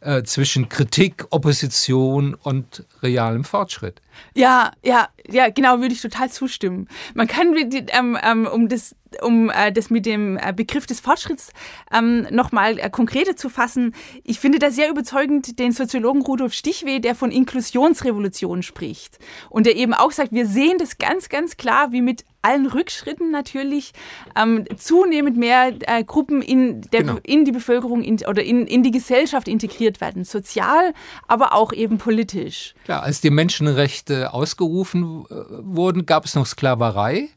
äh, 0.00 0.22
zwischen 0.22 0.68
Kritik, 0.68 1.26
Opposition 1.30 2.34
und 2.34 2.84
realem 3.02 3.44
Fortschritt. 3.44 4.00
Ja, 4.34 4.72
ja, 4.84 5.08
ja, 5.28 5.50
genau, 5.50 5.80
würde 5.80 5.94
ich 5.94 6.00
total 6.00 6.30
zustimmen. 6.30 6.88
Man 7.14 7.26
kann, 7.26 7.54
ähm, 7.56 8.18
ähm, 8.22 8.46
um 8.46 8.68
das, 8.68 8.94
um 9.22 9.50
äh, 9.50 9.72
das 9.72 9.90
mit 9.90 10.06
dem 10.06 10.36
äh, 10.36 10.52
Begriff 10.54 10.86
des 10.86 11.00
Fortschritts 11.00 11.50
ähm, 11.92 12.26
nochmal 12.30 12.78
äh, 12.78 12.90
konkreter 12.90 13.36
zu 13.36 13.48
fassen, 13.48 13.94
ich 14.24 14.40
finde 14.40 14.58
da 14.58 14.70
sehr 14.70 14.90
überzeugend 14.90 15.58
den 15.58 15.72
Soziologen 15.72 16.22
Rudolf 16.22 16.52
Stichweh, 16.52 17.00
der 17.00 17.14
von 17.14 17.30
Inklusionsrevolution 17.30 18.62
spricht. 18.62 19.18
Und 19.50 19.66
der 19.66 19.76
eben 19.76 19.94
auch 19.94 20.12
sagt, 20.12 20.32
wir 20.32 20.46
sehen 20.46 20.78
das 20.78 20.98
ganz, 20.98 21.28
ganz 21.28 21.56
klar, 21.56 21.92
wie 21.92 22.02
mit 22.02 22.24
allen 22.42 22.66
Rückschritten 22.66 23.30
natürlich 23.30 23.92
ähm, 24.36 24.64
zunehmend 24.76 25.36
mehr 25.36 25.72
äh, 25.80 26.04
Gruppen 26.04 26.40
in, 26.40 26.82
der, 26.92 27.00
genau. 27.00 27.18
in 27.24 27.44
die 27.44 27.52
Bevölkerung 27.52 28.02
in, 28.02 28.18
oder 28.26 28.42
in, 28.42 28.66
in 28.66 28.82
die 28.82 28.90
Gesellschaft 28.90 29.48
integriert 29.48 30.00
werden. 30.00 30.24
Sozial, 30.24 30.94
aber 31.26 31.52
auch 31.52 31.72
eben 31.72 31.98
politisch. 31.98 32.74
Ja, 32.86 33.00
als 33.00 33.20
die 33.20 33.30
Menschenrechte 33.30 34.07
ausgerufen 34.10 35.24
äh, 35.30 35.34
wurden, 35.48 36.06
gab 36.06 36.24
es 36.24 36.34
noch 36.34 36.46
Sklaverei. 36.46 37.28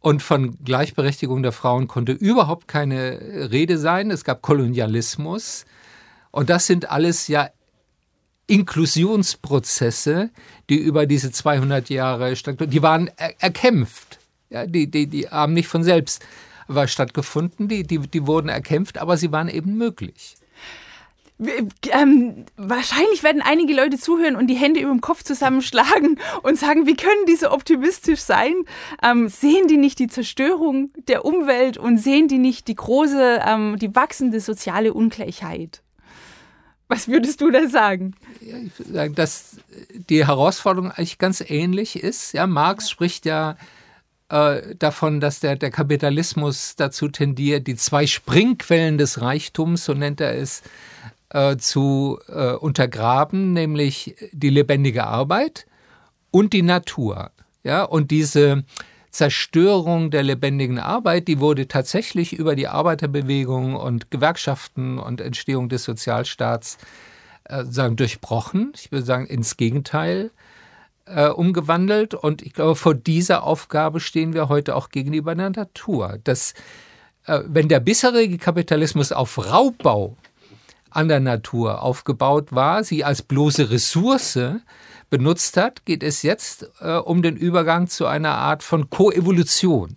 Und 0.00 0.22
von 0.22 0.56
Gleichberechtigung 0.64 1.42
der 1.42 1.52
Frauen 1.52 1.88
konnte 1.88 2.12
überhaupt 2.12 2.68
keine 2.68 3.50
Rede 3.50 3.78
sein. 3.78 4.10
Es 4.10 4.24
gab 4.24 4.40
Kolonialismus. 4.40 5.64
Und 6.30 6.48
das 6.48 6.66
sind 6.66 6.90
alles 6.90 7.28
ja 7.28 7.50
Inklusionsprozesse, 8.46 10.30
die 10.70 10.76
über 10.76 11.06
diese 11.06 11.32
200 11.32 11.88
Jahre 11.90 12.36
stattgefunden 12.36 12.70
die 12.70 12.82
waren 12.82 13.10
er 13.16 13.34
erkämpft. 13.42 14.20
Ja, 14.50 14.66
die, 14.66 14.88
die, 14.88 15.08
die 15.08 15.28
haben 15.28 15.54
nicht 15.54 15.66
von 15.66 15.82
selbst 15.82 16.22
stattgefunden, 16.86 17.68
die, 17.68 17.84
die, 17.84 17.98
die 17.98 18.26
wurden 18.26 18.48
erkämpft, 18.48 18.98
aber 18.98 19.16
sie 19.16 19.32
waren 19.32 19.48
eben 19.48 19.76
möglich. 19.76 20.36
Ähm, 21.38 22.46
wahrscheinlich 22.56 23.22
werden 23.22 23.42
einige 23.42 23.74
Leute 23.74 23.98
zuhören 23.98 24.36
und 24.36 24.46
die 24.46 24.54
Hände 24.54 24.80
über 24.80 24.90
dem 24.90 25.02
Kopf 25.02 25.22
zusammenschlagen 25.22 26.18
und 26.42 26.58
sagen, 26.58 26.86
wie 26.86 26.96
können 26.96 27.26
die 27.28 27.36
so 27.36 27.50
optimistisch 27.50 28.20
sein? 28.20 28.54
Ähm, 29.02 29.28
sehen 29.28 29.68
die 29.68 29.76
nicht 29.76 29.98
die 29.98 30.08
Zerstörung 30.08 30.90
der 31.08 31.26
Umwelt 31.26 31.76
und 31.76 31.98
sehen 31.98 32.28
die 32.28 32.38
nicht 32.38 32.68
die 32.68 32.74
große, 32.74 33.40
ähm, 33.46 33.76
die 33.78 33.94
wachsende 33.94 34.40
soziale 34.40 34.94
Ungleichheit? 34.94 35.82
Was 36.88 37.08
würdest 37.08 37.40
du 37.40 37.50
da 37.50 37.68
sagen? 37.68 38.14
Ja, 38.40 38.56
ich 38.58 38.78
würde 38.78 38.92
sagen, 38.92 39.14
dass 39.14 39.56
die 40.08 40.24
Herausforderung 40.24 40.90
eigentlich 40.90 41.18
ganz 41.18 41.42
ähnlich 41.46 42.02
ist. 42.02 42.32
Ja, 42.32 42.46
Marx 42.46 42.88
spricht 42.88 43.26
ja 43.26 43.56
äh, 44.28 44.74
davon, 44.76 45.20
dass 45.20 45.40
der, 45.40 45.56
der 45.56 45.70
Kapitalismus 45.70 46.76
dazu 46.76 47.08
tendiert, 47.08 47.66
die 47.66 47.76
zwei 47.76 48.06
Springquellen 48.06 48.98
des 48.98 49.20
Reichtums, 49.20 49.84
so 49.84 49.94
nennt 49.94 50.20
er 50.20 50.36
es, 50.36 50.62
äh, 51.30 51.56
zu 51.56 52.18
äh, 52.28 52.52
untergraben, 52.52 53.52
nämlich 53.52 54.16
die 54.32 54.50
lebendige 54.50 55.04
Arbeit 55.04 55.66
und 56.30 56.52
die 56.52 56.62
Natur. 56.62 57.30
Ja, 57.62 57.82
und 57.82 58.10
diese 58.10 58.64
Zerstörung 59.10 60.10
der 60.10 60.22
lebendigen 60.22 60.78
Arbeit, 60.78 61.26
die 61.26 61.40
wurde 61.40 61.68
tatsächlich 61.68 62.34
über 62.34 62.54
die 62.54 62.68
Arbeiterbewegung 62.68 63.74
und 63.74 64.10
Gewerkschaften 64.10 64.98
und 64.98 65.20
Entstehung 65.20 65.68
des 65.68 65.84
Sozialstaats 65.84 66.78
äh, 67.44 67.64
sagen, 67.64 67.96
durchbrochen. 67.96 68.72
Ich 68.74 68.92
würde 68.92 69.06
sagen, 69.06 69.26
ins 69.26 69.56
Gegenteil 69.56 70.30
äh, 71.06 71.28
umgewandelt. 71.28 72.12
Und 72.14 72.42
ich 72.42 72.52
glaube, 72.52 72.76
vor 72.76 72.94
dieser 72.94 73.42
Aufgabe 73.44 74.00
stehen 74.00 74.34
wir 74.34 74.48
heute 74.48 74.76
auch 74.76 74.90
gegenüber 74.90 75.34
der 75.34 75.50
Natur. 75.50 76.18
Dass, 76.24 76.52
äh, 77.24 77.40
wenn 77.46 77.68
der 77.68 77.80
bisherige 77.80 78.38
Kapitalismus 78.38 79.12
auf 79.12 79.50
Raubbau 79.50 80.16
an 80.96 81.08
der 81.08 81.20
Natur 81.20 81.82
aufgebaut 81.82 82.52
war, 82.52 82.82
sie 82.82 83.04
als 83.04 83.22
bloße 83.22 83.70
Ressource 83.70 84.38
benutzt 85.10 85.56
hat, 85.56 85.84
geht 85.84 86.02
es 86.02 86.22
jetzt 86.22 86.70
äh, 86.80 86.94
um 86.94 87.22
den 87.22 87.36
Übergang 87.36 87.86
zu 87.86 88.06
einer 88.06 88.32
Art 88.32 88.62
von 88.62 88.90
Koevolution. 88.90 89.96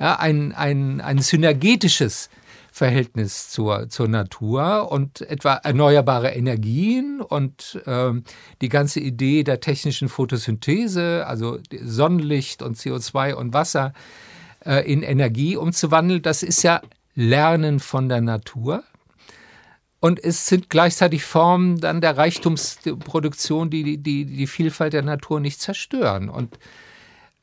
Ja, 0.00 0.18
ein, 0.18 0.52
ein, 0.52 1.00
ein 1.00 1.18
synergetisches 1.18 2.30
Verhältnis 2.72 3.50
zur, 3.50 3.88
zur 3.88 4.08
Natur 4.08 4.90
und 4.90 5.20
etwa 5.20 5.54
erneuerbare 5.54 6.30
Energien 6.30 7.20
und 7.20 7.80
äh, 7.86 8.10
die 8.60 8.68
ganze 8.68 8.98
Idee 8.98 9.44
der 9.44 9.60
technischen 9.60 10.08
Photosynthese, 10.08 11.24
also 11.28 11.58
Sonnenlicht 11.80 12.62
und 12.62 12.76
CO2 12.76 13.34
und 13.34 13.54
Wasser 13.54 13.92
äh, 14.64 14.90
in 14.90 15.04
Energie 15.04 15.56
umzuwandeln, 15.56 16.22
das 16.22 16.42
ist 16.42 16.64
ja 16.64 16.80
Lernen 17.14 17.78
von 17.78 18.08
der 18.08 18.20
Natur. 18.20 18.82
Und 20.04 20.22
es 20.22 20.44
sind 20.44 20.68
gleichzeitig 20.68 21.24
Formen 21.24 21.80
dann 21.80 22.02
der 22.02 22.18
Reichtumsproduktion, 22.18 23.70
die 23.70 23.96
die, 23.96 24.26
die 24.26 24.46
Vielfalt 24.46 24.92
der 24.92 25.00
Natur 25.00 25.40
nicht 25.40 25.62
zerstören. 25.62 26.28
Und 26.28 26.58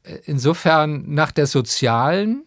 äh, 0.04 0.20
insofern 0.26 1.12
nach 1.12 1.32
der 1.32 1.48
sozialen 1.48 2.44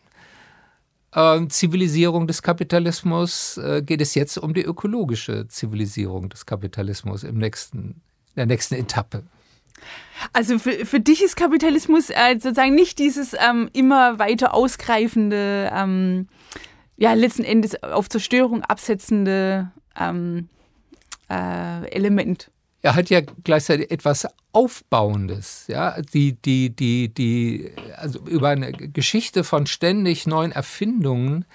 äh, 1.10 1.44
Zivilisierung 1.48 2.28
des 2.28 2.42
Kapitalismus 2.42 3.56
äh, 3.56 3.82
geht 3.82 4.00
es 4.00 4.14
jetzt 4.14 4.38
um 4.38 4.54
die 4.54 4.62
ökologische 4.62 5.48
Zivilisierung 5.48 6.28
des 6.28 6.46
Kapitalismus 6.46 7.24
im 7.24 7.38
nächsten, 7.38 7.78
in 7.78 8.36
der 8.36 8.46
nächsten 8.46 8.76
Etappe. 8.76 9.24
Also 10.32 10.60
für, 10.60 10.86
für 10.86 11.00
dich 11.00 11.24
ist 11.24 11.34
Kapitalismus 11.34 12.10
äh, 12.10 12.34
sozusagen 12.34 12.76
nicht 12.76 13.00
dieses 13.00 13.34
ähm, 13.34 13.68
immer 13.72 14.20
weiter 14.20 14.54
ausgreifende, 14.54 15.72
ähm, 15.74 16.28
ja 16.96 17.14
letzten 17.14 17.42
Endes 17.42 17.82
auf 17.82 18.08
Zerstörung 18.08 18.62
absetzende 18.62 19.72
ähm, 19.98 20.48
äh, 21.30 21.88
Element. 21.90 22.50
Er 22.82 22.94
hat 22.94 23.08
ja 23.08 23.22
gleichzeitig 23.42 23.90
etwas 23.90 24.26
Aufbauendes, 24.52 25.64
ja, 25.68 26.00
die, 26.02 26.34
die, 26.34 26.70
die, 26.70 27.08
die, 27.08 27.72
also 27.96 28.20
über 28.26 28.50
eine 28.50 28.72
Geschichte 28.72 29.42
von 29.42 29.66
ständig 29.66 30.26
neuen 30.26 30.52
Erfindungen, 30.52 31.46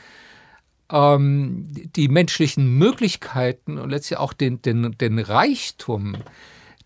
ähm, 0.91 1.67
die 1.95 2.07
menschlichen 2.07 2.77
Möglichkeiten 2.77 3.77
und 3.77 3.91
letztlich 3.91 4.17
auch 4.17 4.33
den, 4.33 4.61
den, 4.61 4.97
den 4.97 5.19
Reichtum 5.19 6.17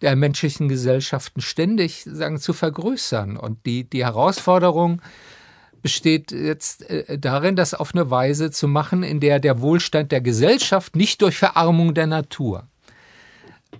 der 0.01 0.17
menschlichen 0.17 0.67
Gesellschaften 0.67 1.39
ständig 1.39 2.03
sagen, 2.03 2.37
zu 2.37 2.51
vergrößern. 2.51 3.37
Und 3.37 3.65
die, 3.65 3.85
die 3.85 4.03
Herausforderung, 4.03 5.01
besteht 5.83 6.31
jetzt 6.31 6.89
äh, 6.89 7.19
darin, 7.19 7.55
das 7.55 7.75
auf 7.75 7.93
eine 7.93 8.09
Weise 8.09 8.49
zu 8.49 8.67
machen, 8.67 9.03
in 9.03 9.19
der 9.19 9.39
der 9.39 9.61
Wohlstand 9.61 10.11
der 10.11 10.21
Gesellschaft 10.21 10.95
nicht 10.95 11.21
durch 11.21 11.37
Verarmung 11.37 11.93
der 11.93 12.07
Natur 12.07 12.67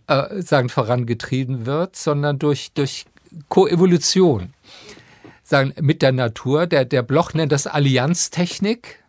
äh, 0.08 0.42
sagen, 0.42 0.70
vorangetrieben 0.70 1.66
wird, 1.66 1.96
sondern 1.96 2.38
durch, 2.38 2.74
durch 2.74 3.06
Koevolution 3.50 4.54
sagen, 5.44 5.74
mit 5.82 6.02
der 6.02 6.12
Natur. 6.12 6.68
Der, 6.68 6.86
der 6.86 7.02
Bloch 7.02 7.34
nennt 7.34 7.52
das 7.52 7.66
Allianztechnik. 7.66 9.04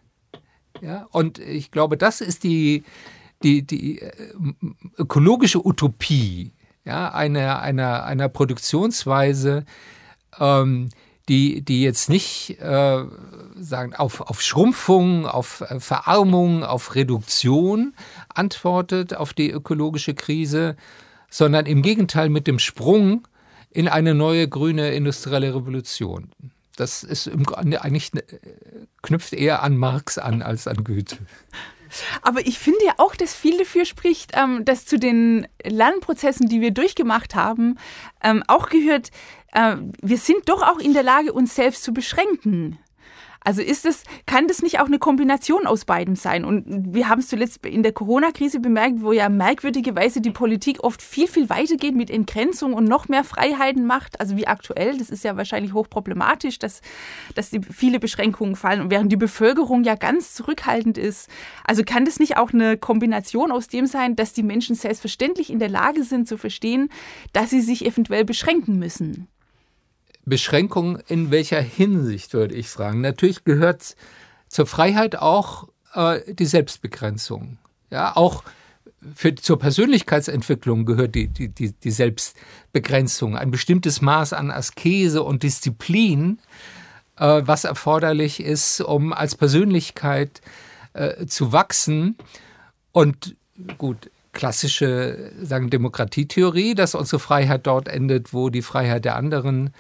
Ja, 0.81 1.07
und 1.11 1.39
ich 1.39 1.71
glaube, 1.71 1.97
das 1.97 2.21
ist 2.21 2.45
die, 2.45 2.85
die, 3.43 3.63
die 3.63 4.01
äh, 4.01 4.13
ökologische 4.97 5.65
Utopie 5.67 6.53
ja, 6.85 7.13
einer, 7.13 7.61
einer, 7.61 8.05
einer 8.05 8.29
Produktionsweise, 8.29 9.65
ähm, 10.39 10.89
die, 11.29 11.63
die 11.63 11.83
jetzt 11.83 12.09
nicht 12.11 12.59
äh, 12.61 13.05
sagen, 13.59 13.95
auf, 13.95 14.21
auf 14.21 14.43
Schrumpfung, 14.43 15.27
auf 15.27 15.63
äh, 15.63 15.81
Verarmung, 15.81 16.65
auf 16.65 16.95
Reduktion 16.95 17.95
antwortet, 18.29 19.15
auf 19.15 19.33
die 19.33 19.51
ökologische 19.51 20.15
Krise, 20.15 20.77
sondern 21.31 21.67
im 21.67 21.83
Gegenteil 21.83 22.29
mit 22.29 22.47
dem 22.47 22.59
Sprung 22.59 23.27
in 23.71 23.89
eine 23.89 24.15
neue 24.15 24.49
grüne 24.49 24.95
industrielle 24.95 25.55
Revolution. 25.55 26.31
Das 26.77 27.03
ist 27.03 27.27
im, 27.27 27.47
eigentlich 27.55 28.15
äh, 28.15 28.23
knüpft 29.03 29.33
eher 29.33 29.63
an 29.63 29.77
Marx 29.77 30.19
an 30.19 30.43
als 30.43 30.69
an 30.69 30.85
Goethe. 30.85 31.17
Aber 32.23 32.47
ich 32.47 32.59
finde 32.59 32.85
ja 32.85 32.95
auch, 32.99 33.15
dass 33.15 33.35
viel 33.35 33.59
dafür 33.59 33.85
spricht, 33.85 34.33
ähm, 34.35 34.65
dass 34.65 34.87
zu 34.87 34.99
den 34.99 35.47
Lernprozessen, 35.65 36.49
die 36.49 36.61
wir 36.61 36.73
durchgemacht 36.73 37.35
haben, 37.35 37.79
ähm, 38.23 38.43
auch 38.49 38.69
gehört, 38.69 39.11
äh, 39.55 39.77
wir 40.03 40.19
sind 40.19 40.49
doch 40.49 40.63
auch 40.63 40.79
in 40.79 40.93
der 40.93 41.03
Lage, 41.03 41.33
uns 41.33 41.55
selbst 41.55 41.83
zu 41.83 41.95
beschränken. 41.95 42.79
Also 43.47 43.61
ist 43.61 43.85
es, 43.85 44.05
kann 44.25 44.49
das 44.49 44.63
nicht 44.63 44.81
auch 44.81 44.87
eine 44.87 44.99
Kombination 44.99 45.67
aus 45.67 45.85
beidem 45.85 46.17
sein? 46.17 46.47
Und 46.47 46.95
wir 46.95 47.11
haben 47.11 47.21
es 47.21 47.29
zuletzt 47.29 47.65
in 47.67 47.83
der 47.83 47.93
Corona-Krise 47.93 48.59
bemerkt, 48.59 49.03
wo 49.03 49.13
ja 49.13 49.29
merkwürdigerweise 49.29 50.23
die 50.23 50.31
Politik 50.31 50.83
oft 50.83 51.03
viel, 51.03 51.29
viel 51.29 51.51
weiter 51.51 51.77
geht 51.77 51.95
mit 51.95 52.11
Entgrenzung 52.11 52.73
und 52.73 52.85
noch 52.85 53.09
mehr 53.09 53.23
Freiheiten 53.23 53.85
macht, 53.85 54.19
also 54.19 54.39
wie 54.39 54.47
aktuell. 54.47 54.97
Das 54.97 55.11
ist 55.11 55.25
ja 55.25 55.37
wahrscheinlich 55.37 55.75
hochproblematisch, 55.75 56.59
dass, 56.59 56.81
dass 57.35 57.51
die, 57.51 57.61
viele 57.61 58.01
Beschränkungen 58.01 58.57
fallen 58.57 58.81
und 58.81 58.91
während 58.91 59.13
die 59.13 59.17
Bevölkerung 59.17 59.85
ja 59.85 59.95
ganz 59.95 60.33
zurückhaltend 60.33 60.97
ist. 60.97 61.29
Also 61.65 61.83
kann 61.85 62.07
das 62.07 62.19
nicht 62.19 62.39
auch 62.39 62.55
eine 62.55 62.79
Kombination 62.79 63.53
aus 63.53 63.69
dem 63.69 63.87
sein, 63.87 64.17
dass 64.17 64.33
die 64.33 64.43
Menschen 64.43 64.75
selbstverständlich 64.75 65.51
in 65.51 65.59
der 65.59 65.69
Lage 65.69 66.03
sind 66.03 66.27
zu 66.27 66.39
verstehen, 66.39 66.89
dass 67.35 67.51
sie 67.51 67.61
sich 67.61 67.85
eventuell 67.85 68.25
beschränken 68.25 68.79
müssen? 68.79 69.29
Beschränkung 70.25 70.99
in 71.09 71.31
welcher 71.31 71.61
Hinsicht, 71.61 72.33
würde 72.33 72.55
ich 72.55 72.69
fragen. 72.69 73.01
Natürlich 73.01 73.45
gehört 73.45 73.97
zur 74.49 74.67
Freiheit 74.67 75.17
auch 75.17 75.69
äh, 75.95 76.21
die 76.33 76.47
Selbstbegrenzung. 76.47 77.59
Ja, 77.91 78.17
auch 78.17 78.43
für, 79.15 79.35
zur 79.35 79.59
Persönlichkeitsentwicklung 79.59 80.87
gehört 80.87 81.15
die, 81.15 81.29
die, 81.29 81.49
die, 81.49 81.73
die 81.73 81.91
Selbstbegrenzung, 81.91 83.37
ein 83.37 83.51
bestimmtes 83.51 84.01
Maß 84.01 84.33
an 84.33 84.51
Askese 84.51 85.23
und 85.23 85.43
Disziplin, 85.43 86.39
äh, 87.19 87.43
was 87.45 87.65
erforderlich 87.65 88.41
ist, 88.41 88.81
um 88.81 89.13
als 89.13 89.35
Persönlichkeit 89.35 90.41
äh, 90.95 91.27
zu 91.27 91.53
wachsen. 91.53 92.17
Und 92.93 93.37
gut, 93.77 94.11
klassische 94.33 95.33
sagen 95.43 95.69
Demokratietheorie, 95.69 96.75
dass 96.75 96.95
unsere 96.95 97.21
Freiheit 97.21 97.67
dort 97.67 97.89
endet, 97.89 98.33
wo 98.33 98.49
die 98.49 98.63
Freiheit 98.63 99.05
der 99.05 99.17
anderen 99.17 99.69
äh, 99.69 99.71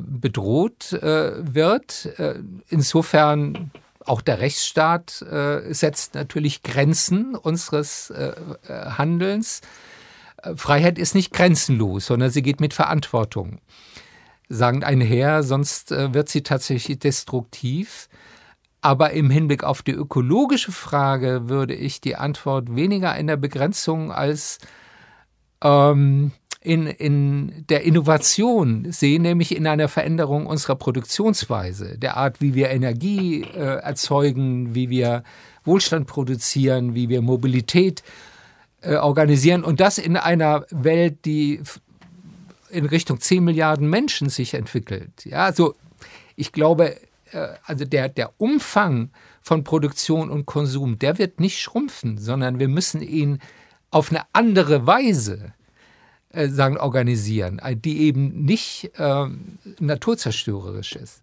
bedroht 0.00 0.92
äh, 0.92 1.32
wird. 1.54 2.06
Äh, 2.18 2.40
insofern 2.68 3.70
auch 4.04 4.20
der 4.20 4.40
Rechtsstaat 4.40 5.22
äh, 5.22 5.72
setzt 5.72 6.14
natürlich 6.14 6.62
Grenzen 6.62 7.34
unseres 7.34 8.10
äh, 8.10 8.32
Handelns. 8.68 9.60
Freiheit 10.56 10.98
ist 10.98 11.14
nicht 11.14 11.32
grenzenlos, 11.32 12.06
sondern 12.06 12.30
sie 12.30 12.42
geht 12.42 12.60
mit 12.60 12.74
Verantwortung 12.74 13.60
sagend 14.48 14.84
einher, 14.84 15.44
sonst 15.44 15.92
wird 15.92 16.28
sie 16.28 16.42
tatsächlich 16.42 16.98
destruktiv. 16.98 18.08
Aber 18.82 19.12
im 19.12 19.30
Hinblick 19.30 19.62
auf 19.62 19.82
die 19.82 19.92
ökologische 19.92 20.72
Frage 20.72 21.48
würde 21.48 21.74
ich 21.74 22.00
die 22.00 22.16
Antwort 22.16 22.74
weniger 22.74 23.16
in 23.16 23.28
der 23.28 23.36
Begrenzung 23.36 24.12
als 24.12 24.58
ähm, 25.62 26.32
in, 26.62 26.86
in 26.86 27.64
der 27.68 27.82
Innovation 27.82 28.90
sehen, 28.92 29.22
nämlich 29.22 29.56
in 29.56 29.66
einer 29.66 29.88
Veränderung 29.88 30.46
unserer 30.46 30.76
Produktionsweise, 30.76 31.98
der 31.98 32.16
Art, 32.16 32.40
wie 32.40 32.54
wir 32.54 32.70
Energie 32.70 33.42
äh, 33.42 33.80
erzeugen, 33.80 34.74
wie 34.74 34.88
wir 34.88 35.24
Wohlstand 35.64 36.06
produzieren, 36.06 36.94
wie 36.94 37.08
wir 37.08 37.20
Mobilität 37.20 38.02
äh, 38.80 38.96
organisieren 38.96 39.64
und 39.64 39.80
das 39.80 39.98
in 39.98 40.16
einer 40.16 40.64
Welt, 40.70 41.24
die 41.24 41.60
in 42.70 42.86
Richtung 42.86 43.20
10 43.20 43.42
Milliarden 43.44 43.88
Menschen 43.88 44.28
sich 44.28 44.54
entwickelt. 44.54 45.24
Ja, 45.24 45.44
also 45.44 45.74
ich 46.36 46.52
glaube, 46.52 46.96
äh, 47.32 47.48
also 47.64 47.84
der, 47.84 48.08
der 48.08 48.32
Umfang 48.38 49.10
von 49.40 49.64
Produktion 49.64 50.30
und 50.30 50.46
Konsum, 50.46 50.98
der 50.98 51.18
wird 51.18 51.40
nicht 51.40 51.60
schrumpfen, 51.60 52.18
sondern 52.18 52.60
wir 52.60 52.68
müssen 52.68 53.02
ihn 53.02 53.40
auf 53.90 54.10
eine 54.10 54.22
andere 54.32 54.86
Weise 54.86 55.52
äh, 56.32 56.48
sagen, 56.48 56.76
organisieren, 56.76 57.60
die 57.84 58.02
eben 58.02 58.44
nicht 58.44 58.90
äh, 58.98 59.26
naturzerstörerisch 59.78 60.96
ist. 60.96 61.22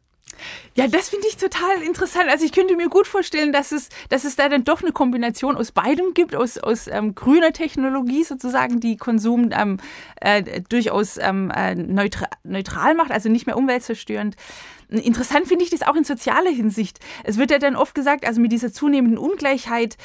Ja, 0.76 0.88
das 0.88 1.10
finde 1.10 1.28
ich 1.28 1.38
total 1.38 1.82
interessant. 1.82 2.30
Also 2.30 2.45
ich 2.45 2.52
könnte 2.52 2.76
mir 2.76 2.89
gut 2.89 3.08
vorstellen, 3.08 3.52
dass 3.52 3.72
es, 3.72 3.89
dass 4.10 4.24
es 4.24 4.36
da 4.36 4.50
dann 4.50 4.63
doch 4.63 4.82
eine 4.82 4.91
Kombination 4.91 5.58
aus 5.58 5.72
beidem 5.72 6.13
gibt, 6.13 6.36
aus, 6.36 6.58
aus 6.58 6.88
ähm, 6.88 7.15
grüner 7.15 7.52
Technologie 7.52 8.24
sozusagen, 8.24 8.80
die 8.80 8.98
Konsum 8.98 9.50
ähm, 9.52 9.78
äh, 10.22 10.62
durchaus 10.69 11.17
ähm, 11.17 11.52
äh, 11.56 11.76
neutral, 11.76 12.30
neutral 12.43 12.95
macht, 12.95 13.12
also 13.12 13.30
nicht 13.30 13.45
mehr 13.45 13.58
umweltzerstörend. 13.58 14.36
Interessant 14.89 15.47
finde 15.47 15.63
ich 15.63 15.69
das 15.69 15.84
auch 15.84 15.95
in 15.95 16.04
sozialer 16.04 16.49
Hinsicht. 16.49 16.99
Es 17.23 17.38
wird 17.38 17.52
ja 17.52 17.60
dann 17.60 17.75
oft 17.75 17.93
gesagt, 17.93 18.25
also 18.25 18.41
mit 18.41 18.52
dieser 18.52 18.73
zunehmenden 18.73 19.19
Ungleichheit, 19.19 19.97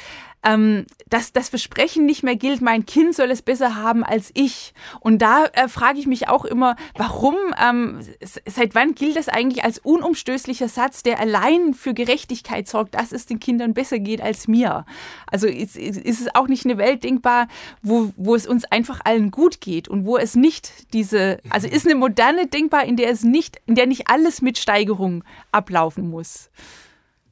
ähm, 0.45 0.85
dass 1.09 1.33
das 1.33 1.49
Versprechen 1.49 2.05
nicht 2.05 2.23
mehr 2.23 2.35
gilt, 2.35 2.61
mein 2.61 2.85
Kind 2.85 3.15
soll 3.15 3.31
es 3.31 3.41
besser 3.41 3.75
haben 3.75 4.03
als 4.03 4.29
ich. 4.35 4.73
Und 4.99 5.21
da 5.21 5.45
äh, 5.45 5.67
frage 5.67 5.99
ich 5.99 6.05
mich 6.05 6.29
auch 6.29 6.45
immer, 6.45 6.75
warum, 6.95 7.35
ähm, 7.61 7.99
seit 8.45 8.75
wann 8.75 8.93
gilt 8.93 9.15
das 9.15 9.27
eigentlich 9.27 9.63
als 9.63 9.79
unumstößlicher 9.79 10.69
Satz, 10.69 11.03
der 11.03 11.19
allein 11.19 11.73
für 11.73 11.93
Gerechtigkeit 11.93 12.67
sorgt, 12.67 12.95
dass 12.95 13.11
es 13.11 13.25
den 13.25 13.39
Kindern 13.39 13.73
besser 13.73 13.97
geht 13.97 14.21
als 14.21 14.47
mir? 14.47 14.85
Also 15.25 15.47
ist, 15.47 15.75
ist 15.75 16.21
es 16.21 16.35
auch 16.35 16.47
nicht 16.47 16.65
eine 16.65 16.77
Welt 16.77 17.03
denkbar, 17.03 17.47
wo, 17.81 18.13
wo 18.15 18.35
es 18.35 18.45
uns 18.45 18.65
einfach 18.65 19.01
allen 19.03 19.31
gut 19.31 19.61
geht 19.61 19.87
und 19.87 20.05
wo 20.05 20.17
es 20.17 20.35
nicht 20.35 20.93
diese, 20.93 21.39
also 21.49 21.67
ist 21.67 21.85
eine 21.85 21.95
moderne 21.95 22.45
denkbar, 22.47 22.85
in 22.85 22.97
der 22.97 23.09
es 23.09 23.23
nicht, 23.23 23.57
in 23.65 23.73
der 23.73 23.87
nicht 23.87 24.09
alles 24.09 24.43
mit 24.43 24.59
Steigerung 24.75 25.23
ablaufen 25.51 26.09
muss? 26.09 26.49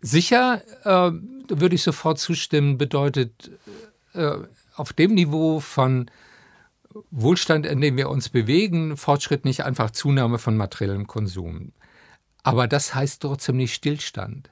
Sicher, 0.01 0.61
äh, 0.83 1.11
würde 1.49 1.75
ich 1.75 1.83
sofort 1.83 2.19
zustimmen, 2.19 2.77
bedeutet 2.77 3.51
äh, 4.13 4.37
auf 4.75 4.93
dem 4.93 5.13
Niveau 5.13 5.59
von 5.59 6.09
Wohlstand, 7.11 7.65
in 7.65 7.81
dem 7.81 7.97
wir 7.97 8.09
uns 8.09 8.29
bewegen, 8.29 8.95
Fortschritt 8.95 9.45
nicht 9.45 9.65
einfach 9.65 9.91
Zunahme 9.91 10.37
von 10.39 10.55
materiellem 10.55 11.07
Konsum. 11.07 11.73
Aber 12.43 12.67
das 12.67 12.95
heißt 12.95 13.21
trotzdem 13.21 13.57
nicht 13.57 13.73
Stillstand, 13.73 14.49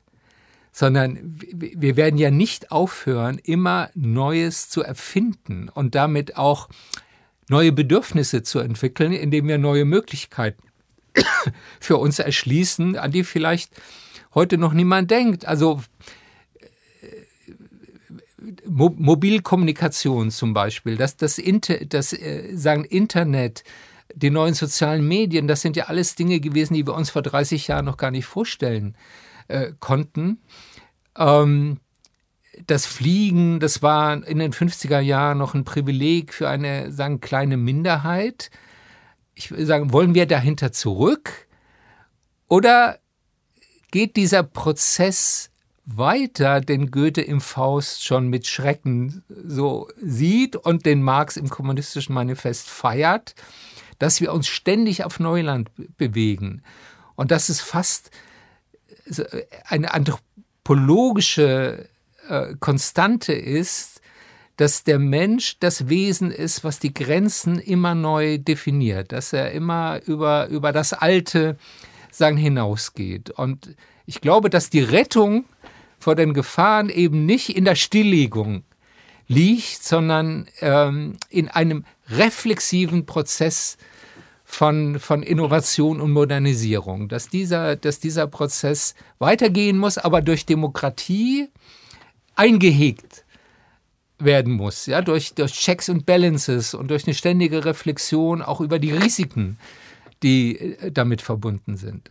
sondern 0.71 1.37
wir 1.53 1.95
werden 1.95 2.17
ja 2.17 2.31
nicht 2.31 2.71
aufhören, 2.71 3.37
immer 3.37 3.89
Neues 3.93 4.69
zu 4.69 4.81
erfinden 4.81 5.69
und 5.69 5.95
damit 5.95 6.37
auch 6.37 6.69
neue 7.49 7.71
Bedürfnisse 7.71 8.43
zu 8.43 8.59
entwickeln, 8.59 9.11
indem 9.11 9.47
wir 9.47 9.57
neue 9.57 9.85
Möglichkeiten 9.85 10.70
für 11.79 11.97
uns 11.97 12.19
erschließen, 12.19 12.97
an 12.97 13.11
die 13.11 13.23
vielleicht 13.23 13.73
heute 14.33 14.57
noch 14.57 14.73
niemand 14.73 15.11
denkt. 15.11 15.45
Also 15.45 15.81
äh, 16.59 17.07
Mo 18.67 18.93
Mobilkommunikation 18.97 20.31
zum 20.31 20.53
Beispiel, 20.53 20.97
das, 20.97 21.17
das, 21.17 21.37
Inter 21.37 21.85
das 21.85 22.13
äh, 22.13 22.55
sagen 22.55 22.85
Internet, 22.85 23.63
die 24.15 24.29
neuen 24.29 24.53
sozialen 24.53 25.07
Medien, 25.07 25.47
das 25.47 25.61
sind 25.61 25.75
ja 25.77 25.85
alles 25.85 26.15
Dinge 26.15 26.39
gewesen, 26.39 26.73
die 26.73 26.85
wir 26.85 26.93
uns 26.93 27.09
vor 27.09 27.21
30 27.21 27.67
Jahren 27.67 27.85
noch 27.85 27.97
gar 27.97 28.11
nicht 28.11 28.25
vorstellen 28.25 28.95
äh, 29.47 29.71
konnten. 29.79 30.39
Ähm, 31.17 31.77
das 32.67 32.85
Fliegen, 32.85 33.59
das 33.59 33.81
war 33.81 34.25
in 34.25 34.39
den 34.39 34.53
50er 34.53 34.99
Jahren 34.99 35.37
noch 35.37 35.53
ein 35.53 35.63
Privileg 35.63 36.33
für 36.33 36.49
eine 36.49 36.91
sagen, 36.91 37.21
kleine 37.21 37.57
Minderheit. 37.57 38.51
Ich 39.33 39.51
würde 39.51 39.65
sagen, 39.65 39.93
wollen 39.93 40.13
wir 40.13 40.25
dahinter 40.25 40.71
zurück? 40.71 41.47
Oder 42.47 42.99
geht 43.91 44.15
dieser 44.15 44.43
Prozess 44.43 45.51
weiter, 45.85 46.61
den 46.61 46.91
Goethe 46.91 47.21
im 47.21 47.41
Faust 47.41 48.05
schon 48.05 48.27
mit 48.27 48.47
Schrecken 48.47 49.23
so 49.29 49.89
sieht 50.01 50.55
und 50.55 50.85
den 50.85 51.01
Marx 51.01 51.37
im 51.37 51.49
kommunistischen 51.49 52.13
Manifest 52.13 52.69
feiert, 52.69 53.35
dass 53.99 54.21
wir 54.21 54.33
uns 54.33 54.47
ständig 54.47 55.03
auf 55.03 55.19
Neuland 55.19 55.69
bewegen 55.97 56.63
und 57.15 57.31
dass 57.31 57.49
es 57.49 57.61
fast 57.61 58.11
eine 59.65 59.93
anthropologische 59.93 61.87
äh, 62.27 62.55
Konstante 62.59 63.33
ist, 63.33 64.00
dass 64.61 64.83
der 64.83 64.99
Mensch 64.99 65.57
das 65.59 65.89
Wesen 65.89 66.29
ist, 66.29 66.63
was 66.63 66.77
die 66.77 66.93
Grenzen 66.93 67.57
immer 67.57 67.95
neu 67.95 68.37
definiert, 68.37 69.11
dass 69.11 69.33
er 69.33 69.53
immer 69.53 69.99
über, 70.05 70.49
über 70.49 70.71
das 70.71 70.93
Alte 70.93 71.57
sagen, 72.11 72.37
hinausgeht. 72.37 73.31
Und 73.31 73.75
ich 74.05 74.21
glaube, 74.21 74.51
dass 74.51 74.69
die 74.69 74.81
Rettung 74.81 75.45
vor 75.97 76.13
den 76.13 76.35
Gefahren 76.35 76.89
eben 76.89 77.25
nicht 77.25 77.57
in 77.57 77.65
der 77.65 77.73
Stilllegung 77.73 78.61
liegt, 79.27 79.81
sondern 79.81 80.47
ähm, 80.59 81.17
in 81.31 81.47
einem 81.47 81.83
reflexiven 82.09 83.07
Prozess 83.07 83.77
von, 84.43 84.99
von 84.99 85.23
Innovation 85.23 85.99
und 85.99 86.11
Modernisierung, 86.11 87.09
dass 87.09 87.29
dieser, 87.29 87.77
dass 87.77 87.99
dieser 87.99 88.27
Prozess 88.27 88.93
weitergehen 89.17 89.79
muss, 89.79 89.97
aber 89.97 90.21
durch 90.21 90.45
Demokratie 90.45 91.49
eingehegt 92.35 93.25
werden 94.23 94.53
muss, 94.53 94.85
ja, 94.85 95.01
durch, 95.01 95.33
durch 95.33 95.53
Checks 95.53 95.89
und 95.89 96.05
Balances 96.05 96.73
und 96.73 96.89
durch 96.89 97.05
eine 97.05 97.13
ständige 97.13 97.65
Reflexion 97.65 98.41
auch 98.41 98.61
über 98.61 98.79
die 98.79 98.91
Risiken, 98.91 99.57
die 100.23 100.57
äh, 100.57 100.91
damit 100.91 101.21
verbunden 101.21 101.77
sind. 101.77 102.09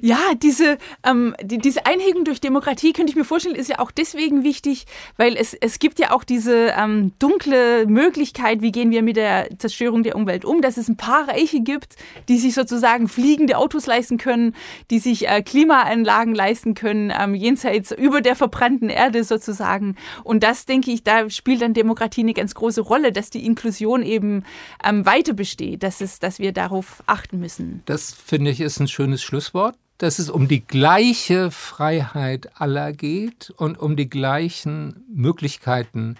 Ja, 0.00 0.18
diese, 0.42 0.78
ähm, 1.04 1.34
die, 1.42 1.58
diese 1.58 1.86
Einhegung 1.86 2.24
durch 2.24 2.40
Demokratie, 2.40 2.92
könnte 2.92 3.10
ich 3.10 3.16
mir 3.16 3.24
vorstellen, 3.24 3.54
ist 3.54 3.68
ja 3.68 3.78
auch 3.78 3.90
deswegen 3.90 4.44
wichtig, 4.44 4.86
weil 5.16 5.36
es, 5.36 5.54
es 5.54 5.78
gibt 5.78 5.98
ja 5.98 6.12
auch 6.12 6.24
diese 6.24 6.74
ähm, 6.76 7.12
dunkle 7.18 7.86
Möglichkeit, 7.86 8.62
wie 8.62 8.72
gehen 8.72 8.90
wir 8.90 9.02
mit 9.02 9.16
der 9.16 9.48
Zerstörung 9.58 10.02
der 10.02 10.16
Umwelt 10.16 10.44
um, 10.44 10.62
dass 10.62 10.76
es 10.76 10.88
ein 10.88 10.96
paar 10.96 11.28
Reiche 11.28 11.60
gibt, 11.60 11.96
die 12.28 12.38
sich 12.38 12.54
sozusagen 12.54 13.08
fliegende 13.08 13.58
Autos 13.58 13.86
leisten 13.86 14.18
können, 14.18 14.54
die 14.90 14.98
sich 14.98 15.28
äh, 15.28 15.42
Klimaanlagen 15.42 16.34
leisten 16.34 16.74
können, 16.74 17.12
ähm, 17.18 17.34
jenseits 17.34 17.92
über 17.92 18.20
der 18.20 18.36
verbrannten 18.36 18.90
Erde 18.90 19.24
sozusagen. 19.24 19.96
Und 20.24 20.42
das, 20.42 20.66
denke 20.66 20.90
ich, 20.90 21.04
da 21.04 21.30
spielt 21.30 21.62
dann 21.62 21.74
Demokratie 21.74 22.20
eine 22.20 22.34
ganz 22.34 22.54
große 22.54 22.80
Rolle, 22.80 23.12
dass 23.12 23.30
die 23.30 23.44
Inklusion 23.44 24.02
eben 24.02 24.44
ähm, 24.84 25.06
weiter 25.06 25.32
besteht, 25.32 25.82
dass, 25.82 26.00
es, 26.00 26.18
dass 26.18 26.38
wir 26.38 26.52
darauf 26.52 27.02
achten 27.06 27.38
müssen. 27.38 27.82
Das 27.86 28.12
finde 28.12 28.50
ich 28.50 28.60
ist 28.60 28.80
ein 28.80 28.88
schönes 28.88 29.22
Schlusswort 29.22 29.75
dass 29.98 30.18
es 30.18 30.28
um 30.30 30.48
die 30.48 30.64
gleiche 30.64 31.50
Freiheit 31.50 32.60
aller 32.60 32.92
geht 32.92 33.50
und 33.56 33.78
um 33.78 33.96
die 33.96 34.10
gleichen 34.10 35.04
Möglichkeiten, 35.08 36.16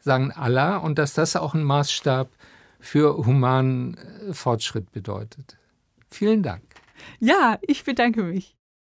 sagen 0.00 0.32
aller, 0.32 0.82
und 0.82 0.98
dass 0.98 1.14
das 1.14 1.36
auch 1.36 1.54
ein 1.54 1.64
Maßstab 1.64 2.30
für 2.78 3.16
humanen 3.26 3.96
Fortschritt 4.32 4.92
bedeutet. 4.92 5.56
Vielen 6.10 6.42
Dank. 6.42 6.62
Ja, 7.18 7.58
ich 7.62 7.84
bedanke 7.84 8.22
mich. 8.22 8.56